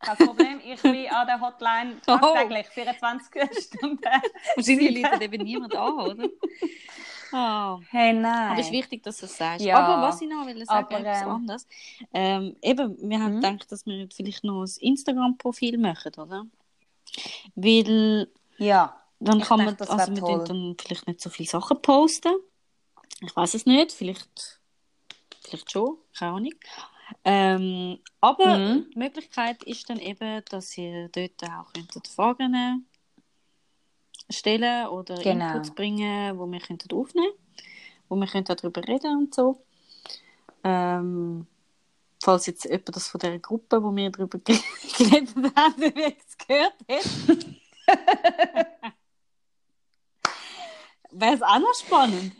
[0.00, 2.16] Kein Problem, ich bin an der Hotline Oh.
[2.18, 3.28] tagtäglich 24
[3.64, 4.00] Stunden.
[4.56, 6.28] Wahrscheinlich läutet eben niemand an, oder?
[7.32, 7.80] Ah.
[7.90, 8.50] Hey, nein.
[8.50, 9.64] Aber es ist wichtig, dass du es sagst.
[9.64, 9.78] Ja.
[9.80, 11.66] Aber was ich noch will sagen, Aber, etwas ähm, anderes.
[12.12, 13.40] Ähm, eben, wir haben Mhm.
[13.40, 16.46] gedacht, dass wir jetzt vielleicht noch ein Instagram-Profil machen, oder?
[17.54, 18.28] Weil
[18.58, 19.00] Ja.
[19.20, 20.44] dann kann denke, man, das also wir toll.
[20.44, 22.34] dann vielleicht nicht so viele Sachen posten.
[23.20, 24.60] Ich weiß es nicht, vielleicht,
[25.42, 26.52] vielleicht schon, keine Ahnung.
[27.24, 28.90] Ähm, aber Mhm.
[28.92, 32.86] die Möglichkeit ist dann eben, dass ihr dort auch könntet Fragen
[34.30, 35.46] stellen oder Genau.
[35.46, 37.32] Inputs bringen, wo wir könnten aufnehmen,
[38.08, 39.64] wo wir könnten darüber reden und so.
[40.62, 41.46] Ähm,
[42.22, 44.38] falls jetzt jemand das von der Gruppe, wo wir darüber
[44.98, 45.94] geredet haben,
[46.46, 47.46] gehört hat.
[51.10, 52.34] Wäre es auch noch spannend,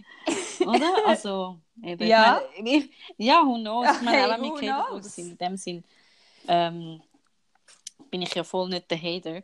[0.67, 0.95] oder?
[1.07, 2.41] Also, eben, Ja.
[2.57, 3.87] Ich meine, ich, ja, who knows?
[3.97, 5.85] Ich meine, auch wenn wir Hater sind, in dem Sinn
[6.49, 7.03] ähm,
[8.11, 9.43] bin ich ja voll nicht der Hater.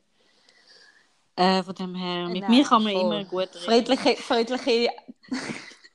[1.36, 3.02] Äh, von dem her, mit Nein, mir kann man voll.
[3.02, 3.64] immer gut reden.
[3.64, 4.90] Friedliche, friedliche,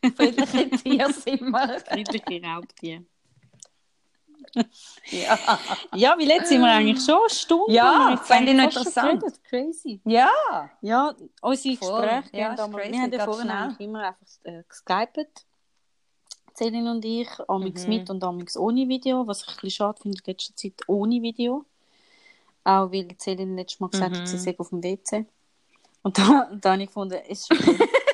[0.15, 1.79] friedliche Tiere sind wir.
[1.81, 3.05] Friedliche Raubtiere.
[5.11, 5.37] Ja.
[5.93, 7.73] Ja, wie letztes sind wir eigentlich schon eine Stunde.
[7.73, 9.19] Ja, jetzt fände ich interessant.
[9.21, 9.43] geredet.
[9.43, 10.01] Crazy.
[10.05, 10.29] ja.
[10.81, 12.01] Ja, unsere Voll.
[12.01, 15.45] Gespräche Ja, gehen crazy, wir haben ja vorhin eigentlich immer einfach äh, geskypet.
[16.55, 17.93] Celine und ich, amix Mhm.
[17.93, 21.21] mit und amix ohne Video, was ich ein bisschen schade finde in letzter Zeit ohne
[21.21, 21.65] Video.
[22.63, 24.17] Auch weil Celine letztes Mal gesagt Mhm.
[24.21, 25.25] hat, sie sei auf dem WC.
[26.01, 27.49] Und da, da habe ich gefunden, ist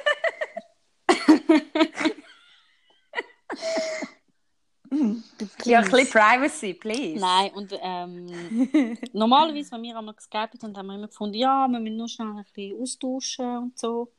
[5.42, 5.72] okay.
[5.72, 7.20] Ja, ein bisschen Privacy, please.
[7.20, 11.80] Nein, und ähm, normalerweise, wenn wir einmal geskypt haben, haben wir immer gefunden, ja, wir
[11.80, 14.10] müssen nur schnell ein bisschen austauschen und so.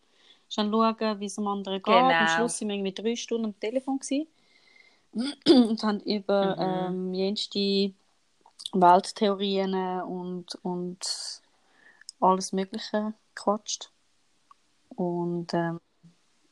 [0.48, 1.84] Schnell schauen, wie es dem anderen geht.
[1.84, 2.10] Genau.
[2.10, 4.26] Am Schluss waren wir irgendwie drei Stunden am Telefon gewesen.
[5.46, 7.12] und haben über Mhm.
[7.12, 7.92] ähm, jenste
[8.72, 11.42] Welttheorien und, und
[12.20, 13.90] alles Mögliche gequatscht.
[14.96, 15.80] Und ähm,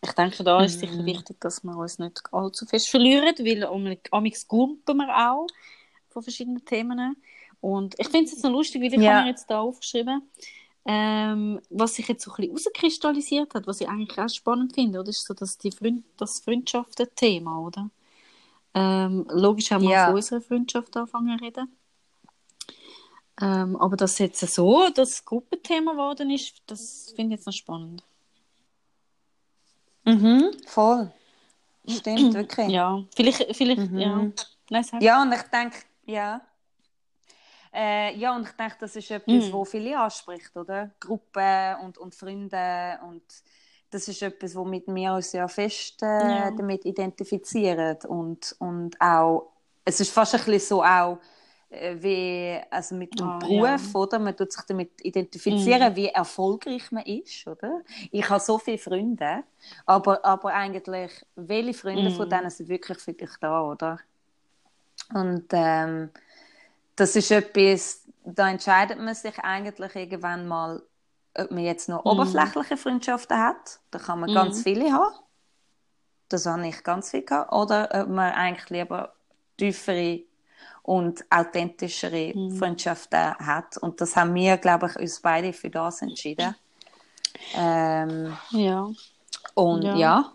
[0.02, 1.06] ich denke, da ist sicher Mhm.
[1.06, 3.64] wichtig, dass wir uns nicht allzu fest verlieren, weil
[4.12, 5.46] amigs gumpen wir auch
[6.08, 7.16] von verschiedenen Themen.
[7.60, 9.08] Und ich finde es jetzt noch lustig, weil ich Ja.
[9.12, 10.22] habe mir jetzt da aufgeschrieben,
[10.86, 15.00] ähm, was sich jetzt so ein bisschen herauskristallisiert hat, was ich eigentlich auch spannend finde,
[15.00, 15.10] oder?
[15.10, 17.90] ist so dass die Freund das Freundschaften-Thema, oder?
[18.74, 20.06] Ähm, logisch haben wir Ja.
[20.06, 21.76] von unserer Freundschaft angefangen zu reden.
[23.42, 28.02] Ähm, aber dass jetzt so das Gruppenthema geworden ist, das finde ich jetzt noch spannend.
[30.04, 31.12] Mhm, voll.
[31.88, 32.68] Stimmt, wirklich.
[32.68, 33.98] Ja, vielleicht, vielleicht, Mhm.
[33.98, 34.30] ja.
[34.70, 34.84] Nein.
[35.00, 36.40] Ja, und ich denke, ja.
[37.72, 39.52] Äh, ja, und ich denke, das ist etwas, Mhm.
[39.52, 40.90] wo viele anspricht, oder?
[40.98, 43.22] Gruppen und, und Freunde und
[43.90, 46.50] das ist etwas, womit wir uns ja fest äh, Ja.
[46.50, 49.52] damit identifizieren und, und auch,
[49.84, 51.18] es ist fast ein bisschen so auch
[51.70, 54.00] wie also mit dem Ah, Beruf, ja.
[54.00, 54.18] oder?
[54.18, 55.96] Man tut sich damit identifizieren, Mhm.
[55.96, 57.82] wie erfolgreich man ist, oder?
[58.10, 59.44] Ich habe so viele Freunde,
[59.86, 62.14] aber, aber eigentlich, welche Freunde Mhm.
[62.16, 64.00] von denen sind wirklich für dich da, oder?
[65.14, 66.10] Und ähm,
[66.96, 70.82] das ist etwas, da entscheidet man sich eigentlich irgendwann mal,
[71.36, 72.12] ob man jetzt noch Mhm.
[72.12, 73.80] oberflächliche Freundschaften hat.
[73.90, 74.34] Da kann man Mhm.
[74.34, 75.14] ganz viele haben.
[76.28, 77.52] Das habe ich ganz viel gehabt.
[77.52, 79.14] Oder ob man eigentlich lieber
[79.56, 80.22] tiefere
[80.90, 82.50] und authentischere Mhm.
[82.58, 83.76] Freundschaften hat.
[83.78, 86.54] Und das haben wir, glaube ich, uns beide für das entschieden.
[87.54, 88.90] Ähm, Ja.
[89.54, 89.96] und Ja.
[89.96, 90.32] ja.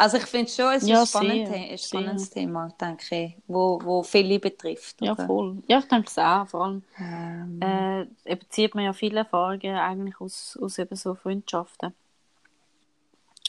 [0.00, 2.34] Also ich finde schon, es ist Ja, ein, spannend, sehr, ein spannendes sehr.
[2.42, 5.02] Thema, denke ich, wo, wo viele betrifft.
[5.02, 5.26] ja, oder?
[5.26, 5.56] voll.
[5.66, 6.46] Ja, ich denke es auch.
[6.46, 8.02] Vor allem Ähm, äh,
[8.32, 11.92] eben zieht man ja viele Erfahrungen eigentlich aus, aus eben so Freundschaften.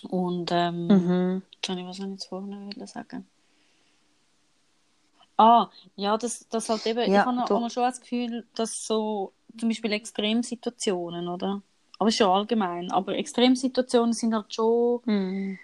[0.10, 1.42] Und ähm, mhm.
[1.68, 3.28] Habe ich was ich jetzt will sagen.
[5.40, 8.86] Ah, ja, das, das halt eben, ich Ja, habe du- aber schon das Gefühl, dass
[8.86, 11.62] so zum Beispiel Extremsituationen, oder?
[11.98, 12.92] Aber schon allgemein.
[12.92, 15.60] Aber Extremsituationen sind halt schon Mhm.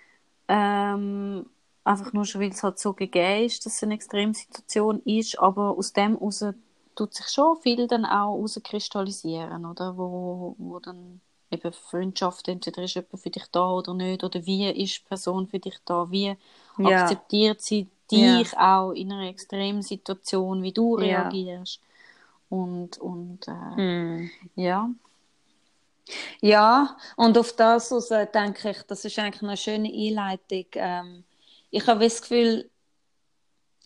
[0.47, 1.49] ähm,
[1.83, 5.39] einfach nur schon, weil es halt so gegeben ist, dass es eine Extremsituation ist.
[5.39, 6.43] Aber aus dem heraus
[6.95, 9.97] tut sich schon viel dann auch herauskristallisieren, oder?
[9.97, 11.21] Wo, wo dann
[11.51, 15.47] eben Freundschaft, entweder ist jemand für dich da oder nicht, oder wie ist die Person
[15.47, 16.35] für dich da, wie
[16.77, 17.25] Ja.
[17.29, 18.37] akzeptiert sie Ja.
[18.39, 21.23] dich auch in einer Extremsituation, wie du Ja.
[21.23, 21.79] reagierst.
[22.49, 23.51] Und, und äh,
[23.81, 24.29] Mhm.
[24.55, 24.89] ja.
[26.41, 30.65] Ja, und auf das aus, äh, denke ich, das ist eigentlich eine schöne Einleitung.
[30.73, 31.23] Ähm,
[31.71, 32.69] ich habe das Gefühl,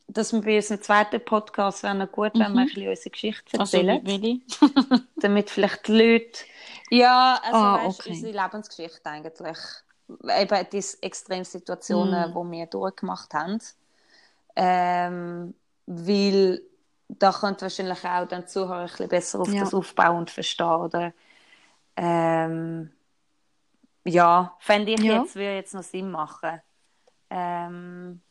[0.08, 3.56] dass wir bei unserem zweiten Podcast wäre noch gut, wenn wir ein bisschen unsere Geschichte
[3.56, 3.60] Mhm.
[3.62, 4.42] Also, erzählen, Willi?
[5.16, 6.40] damit vielleicht die Leute...
[6.92, 8.10] Ja, also Ah, weißt, okay.
[8.10, 9.58] unsere Lebensgeschichte eigentlich.
[10.40, 12.52] Eben diese Extremsituationen, Mm.
[12.52, 13.60] die wir durchgemacht haben.
[14.62, 15.56] Ähm,
[15.86, 16.62] weil
[17.08, 19.62] da könnte wahrscheinlich auch dann Zuhörer ein bisschen besser auf Ja.
[19.62, 21.14] das aufbauen und verstehen, oder?
[21.96, 22.92] Ähm,
[24.04, 25.22] ja, fände ich Ja.
[25.22, 26.62] jetzt, würde jetzt noch Sinn machen.
[27.30, 28.22] Ähm,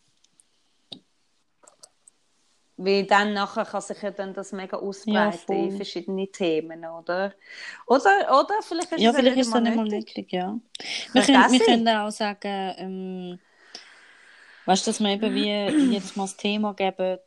[2.77, 5.57] weil dann nachher kann sich ja dann das mega ausbreiten voll.
[5.57, 7.33] in verschiedene Themen, oder?
[7.87, 10.07] Oder, oder vielleicht ist Ja, es vielleicht ist es dann nicht nötig.
[10.09, 10.59] nötig, ja.
[11.13, 13.39] Wir können, wir können auch sagen, ähm,
[14.69, 17.19] weißt du, dass wir eben wie jedes Mal das Thema geben,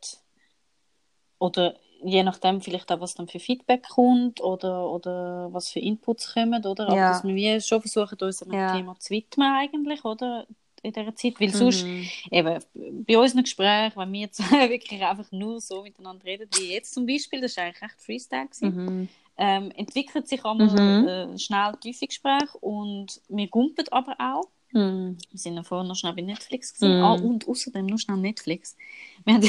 [1.38, 1.74] oder
[2.04, 6.64] je nachdem vielleicht auch, was dann für Feedback kommt oder, oder was für Inputs kommen,
[6.64, 6.88] oder?
[6.88, 7.08] Aber Ja.
[7.08, 8.70] dass wir schon versuchen, uns einem Ja.
[8.72, 10.46] Thema zu widmen eigentlich, oder?
[10.84, 11.86] In dieser Zeit, weil sonst
[12.32, 12.58] eben
[13.06, 17.06] bei unseren Gesprächen, wenn wir zwei wirklich einfach nur so miteinander reden, wie jetzt zum
[17.06, 19.08] Beispiel, das war eigentlich echt Freestyle, gewesen, Mhm.
[19.36, 21.08] ähm, entwickelt sich einmal Mhm.
[21.08, 24.48] äh, schnell tiefe Gespräche und wir gumpen aber auch.
[24.72, 25.18] Mhm.
[25.30, 26.96] Wir sind ja vorher noch schnell bei Netflix gesehen.
[26.98, 27.04] Mhm.
[27.04, 28.76] Ah, und außerdem noch schnell Netflix.
[29.24, 29.42] Wir haben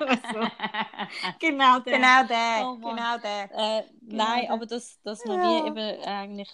[0.00, 0.40] also,
[1.40, 1.92] genau der.
[1.98, 3.50] Genau der, Oh genau der.
[3.52, 4.52] Äh, nein, der.
[4.52, 5.42] aber dass, dass wir Ja.
[5.42, 6.50] wie eben eigentlich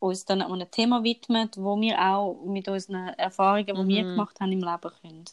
[0.00, 4.08] uns dann an einem Thema widmen, wo wir auch mit unseren Erfahrungen, die wir Mhm.
[4.10, 5.24] gemacht haben im Leben, können.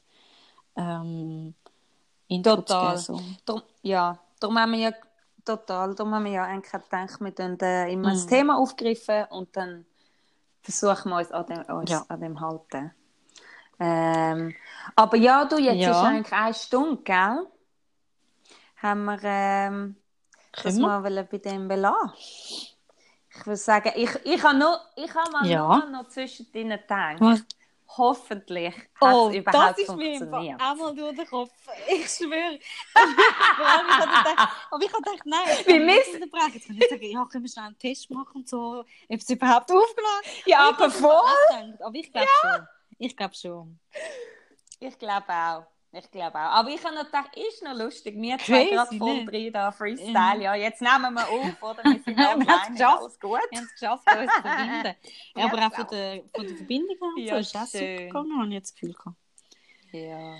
[0.75, 1.53] Ähm,
[2.27, 2.97] Inputs Total.
[2.97, 3.21] so.
[3.45, 4.91] Darum, ja, darum haben wir ja
[5.45, 8.29] total, darum haben wir ja eigentlich gedacht, wir dann äh, immer das Mhm.
[8.29, 9.85] Thema aufgreifen und dann
[10.65, 12.05] versuchen wir uns an dem, uns Ja.
[12.09, 12.91] an dem halten.
[13.79, 14.55] Ähm,
[14.95, 15.91] aber ja, du, jetzt Ja.
[15.91, 17.47] ist eigentlich eine Stunde, gell?
[18.77, 19.95] Haben wir ähm,
[20.63, 22.11] das mal bei dem belassen.
[23.37, 25.85] Ich würde sagen, ich, ich habe noch, ich habe mal Ja.
[25.91, 27.19] noch zwischen deinen gedacht.
[27.19, 27.45] Was?
[27.87, 30.61] Hoffentlich hat Oh, es überhaupt das ist mir funktioniert.
[30.61, 31.51] einmal durch den Kopf.
[31.87, 32.59] Ich schwöre.
[34.71, 36.51] Aber ich habe gedacht, nein, ich kann nicht unterbrechen.
[36.53, 38.87] Jetzt kann ich sagen, ja, können wir schnell einen Test machen und so, ob
[39.19, 41.77] es überhaupt aufgeladen Ja, aber voll.
[41.79, 42.67] Aber ich glaube schon.
[42.97, 43.79] Ich glaube schon.
[44.79, 45.65] Ich glaube auch.
[45.97, 46.51] Ich glaube auch.
[46.59, 48.15] Aber ich habe noch gedacht, ist noch lustig.
[48.19, 50.41] Wir zwei gerade voll drin da, Freestyle.
[50.41, 51.83] Ja, jetzt nehmen wir auf, oder?
[51.85, 53.39] Wir sind Wir haben es online, alles gut.
[53.49, 54.95] Wir haben es geschafft, uns zu verbinden.
[55.35, 55.89] Ja, aber auch von genau.
[55.91, 58.75] der, von der Verbindung her Ja, so ist das super gegangen, habe ich jetzt das
[58.75, 59.17] Gefühl gehabt.
[59.93, 60.37] Ja.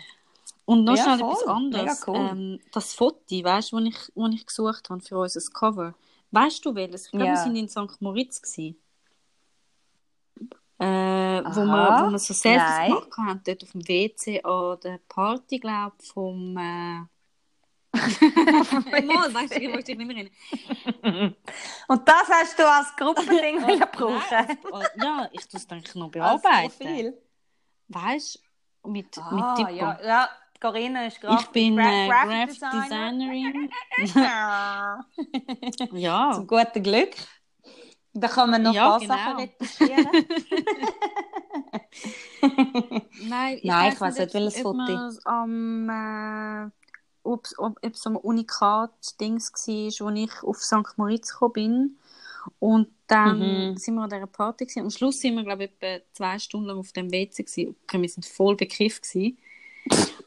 [0.66, 1.32] Und noch Ja, schnell voll.
[1.32, 2.08] etwas anderes.
[2.08, 2.16] Cool.
[2.16, 5.93] Ähm, das Foto, weißt du, das ich, wo ich gesucht habe für unser Cover.
[6.32, 7.06] Weißt du welches?
[7.06, 7.32] Ich glaube, Ja.
[7.34, 8.01] wir sind in St.
[8.01, 8.41] Moritz.
[8.41, 8.78] Gewesen.
[11.40, 12.00] Äh, wo, Aha.
[12.02, 12.90] wir, wo wir so Selfies Nein.
[12.92, 16.58] gemacht haben, dort auf dem WC an der Party, glaube ich, vom.
[16.58, 17.00] Äh...
[17.96, 20.18] Mal, weißt du, ich wollte dich nicht mehr
[21.04, 21.36] erinnern.
[21.88, 24.74] Und das hast du als Gruppending wollen nein, brauchen.
[24.74, 27.14] als- ja, ich tue es dann noch bearbeiten.
[27.88, 28.40] Weißt
[28.84, 29.70] du, mit, Ah, mit Typo.
[29.72, 30.30] ja, ja,
[30.60, 32.82] Corinna ist Ich Graf bin Gra äh, Designer.
[32.84, 33.70] Designerin.
[35.92, 36.32] ja.
[36.34, 37.16] Zum guten Glück.
[38.18, 39.39] Da kann man noch Ja, ein paar Sachen genau.
[39.41, 40.07] retuschieren.
[43.20, 44.80] Nein, ich weiss nicht, welches Foto.
[45.26, 46.70] Am, äh,
[47.24, 50.97] ob es ob, ein Unikat-Dings war, wo ich auf St.
[50.97, 51.99] Moritz gekommen bin.
[52.59, 53.78] Und dann Mhm.
[53.78, 54.66] sind wir an dieser Party.
[54.66, 54.82] Gewesen.
[54.82, 57.43] Am Schluss sind wir, glaube ich, etwa zwei Stunden lang auf dem WC.
[57.43, 57.76] Gewesen.
[57.84, 59.03] Okay, wir sind voll bekifft.
[59.03, 59.38] Gewesen.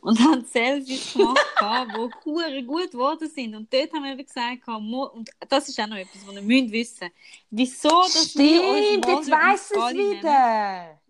[0.01, 3.55] Und haben Selfies gemacht, die hure gut geworden sind.
[3.55, 6.73] Und dort haben wir eben gesagt, und das ist auch noch etwas, was ihr müsst
[6.73, 7.11] wissen
[7.51, 11.01] Wieso, dass wir uns Stimmt, jetzt weiss es wieder.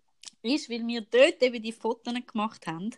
[0.41, 2.89] ist, weil wir dort eben die Fotos gemacht haben.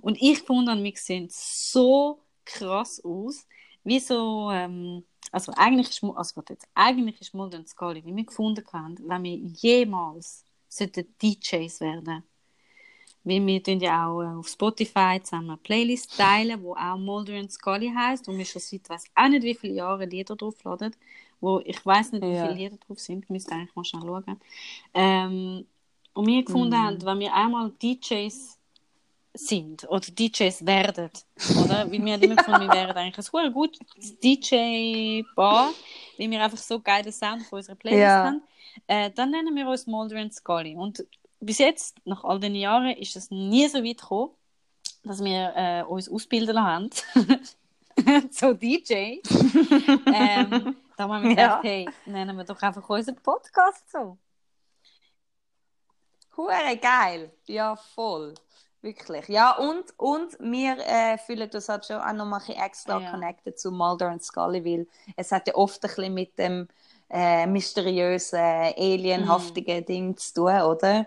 [0.00, 3.46] Und ich fand, wir sehen so krass aus.
[3.84, 8.14] Wie so, ähm, also eigentlich ist, also warte jetzt, eigentlich ist Mulder und Scully, wie
[8.14, 12.24] wir gefunden haben, wenn wir jemals sollten DJs werden.
[13.28, 17.38] Weil wir tun ja auch äh, auf Spotify zusammen eine Playlist teilen, wo auch Mulder
[17.38, 20.94] und Scully heisst, wo wir schon seit weiss auch nicht wie viele Jahren Lieder draufladen,
[21.40, 22.42] wo ich weiß nicht, wie Ja.
[22.42, 24.40] viele Lieder drauf sind, müsste eigentlich mal schnell schauen.
[24.94, 25.66] Ähm,
[26.14, 26.84] und wir gefunden Mhm.
[26.84, 28.58] haben, wenn wir einmal DJs
[29.34, 31.10] sind oder DJs werden,
[31.54, 31.90] oder?
[31.90, 33.80] Weil wir haben immer gefunden, wir wären eigentlich ein gutes
[34.20, 35.74] DJ-Bar,
[36.18, 38.24] weil wir einfach so geilen Sound auf unserer Playlist Ja.
[38.24, 38.42] haben.
[38.86, 40.74] Äh, dann nennen wir uns Mulder und Scully.
[40.76, 41.04] Und
[41.40, 44.32] bis jetzt, nach all den Jahren, ist es nie so weit gekommen,
[45.04, 46.90] dass wir äh, uns ausbilden haben.
[48.30, 48.92] so DJ.
[50.12, 51.70] ähm, da haben wir gedacht, Ja.
[51.70, 54.18] hey, nennen wir doch einfach unseren Podcast so.
[56.36, 57.32] Hure geil.
[57.46, 58.34] Ja, voll.
[58.80, 59.26] Wirklich.
[59.26, 63.10] Ja, und, und wir äh, fühlen uns halt schon auch noch mal extra Ja.
[63.10, 64.86] connected zu Mulder und Scully, weil
[65.16, 66.68] es hat ja oft ein bisschen mit dem
[67.10, 71.06] äh, mysteriösen, alienhaftigen Ding zu tun, oder?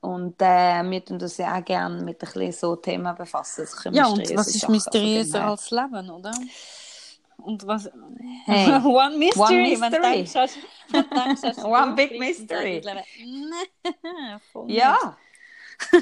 [0.00, 3.66] Und äh, wir tun uns ja auch gerne mit ein bisschen so Themen befassen.
[3.92, 6.32] Ja, und was ist mysteriöser als Leben, oder?
[7.38, 7.88] Und was.
[8.46, 9.76] Hey, One Mystery.
[9.76, 10.02] One Wenn mystery.
[10.12, 10.58] denkst, hast-
[10.90, 12.82] wenn du denkst, hast du One big mystery.
[14.52, 14.70] voll.
[14.70, 15.16] Ja.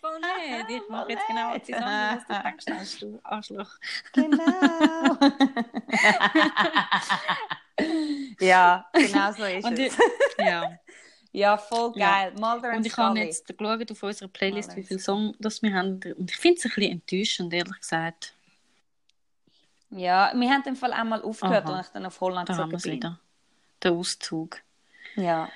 [0.00, 0.70] Voll nicht.
[0.82, 3.70] Ich mache jetzt genau etwas anderes, was du denkst, hast du Arschloch.
[4.14, 5.18] genau.
[8.40, 9.98] Ja, genau so ist Und ich, es.
[10.38, 10.78] ja.
[11.32, 12.12] Ja, voll Ja.
[12.30, 12.32] geil.
[12.38, 15.74] Mulder Und ich habe jetzt geschaut auf unserer Playlist, Mal wie viele Songs das wir
[15.74, 16.00] haben.
[16.16, 18.34] Und ich finde es ein bisschen enttäuschend, ehrlich gesagt.
[19.90, 21.76] Ja, wir haben den Fall einmal aufgehört, Aha.
[21.78, 22.84] als ich dann auf Holland Da haben bin.
[22.84, 23.18] wieder.
[23.82, 24.60] Der Auszug.
[25.16, 25.48] Ja.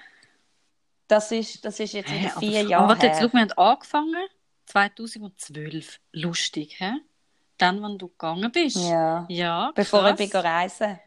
[1.07, 3.53] Das ist, das ist jetzt wieder aber- vier aber Jahre warte, jetzt, schau, wir haben
[3.53, 4.27] angefangen
[4.67, 6.01] 2012.
[6.13, 6.93] Lustig, hä?
[7.57, 8.77] dann, wenn du gegangen bist.
[8.77, 9.27] Ja.
[9.29, 10.21] Ja, Bevor krass.
[10.21, 10.99] ich bin reisen.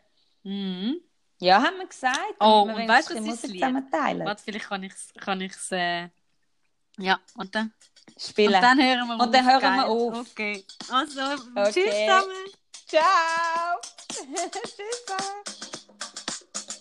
[0.43, 1.01] Mhm.
[1.39, 2.35] Ja, haben wir gesagt.
[2.39, 3.61] Oh, wir und weißt du, was ist das Lied?
[3.61, 5.13] Warte, vielleicht kann ich es...
[5.19, 6.09] Kann ich's, äh...
[6.97, 7.73] Ja, und dann...
[8.17, 8.55] Spielen.
[8.55, 9.61] Und dann hören wir Und dann auf.
[9.63, 10.31] hören wir auf.
[10.31, 10.65] Okay.
[10.89, 11.71] Also, Okay.
[11.71, 12.45] tschüss zusammen.
[12.87, 13.81] Ciao.
[14.09, 14.51] Tschüss
[15.05, 15.70] zusammen.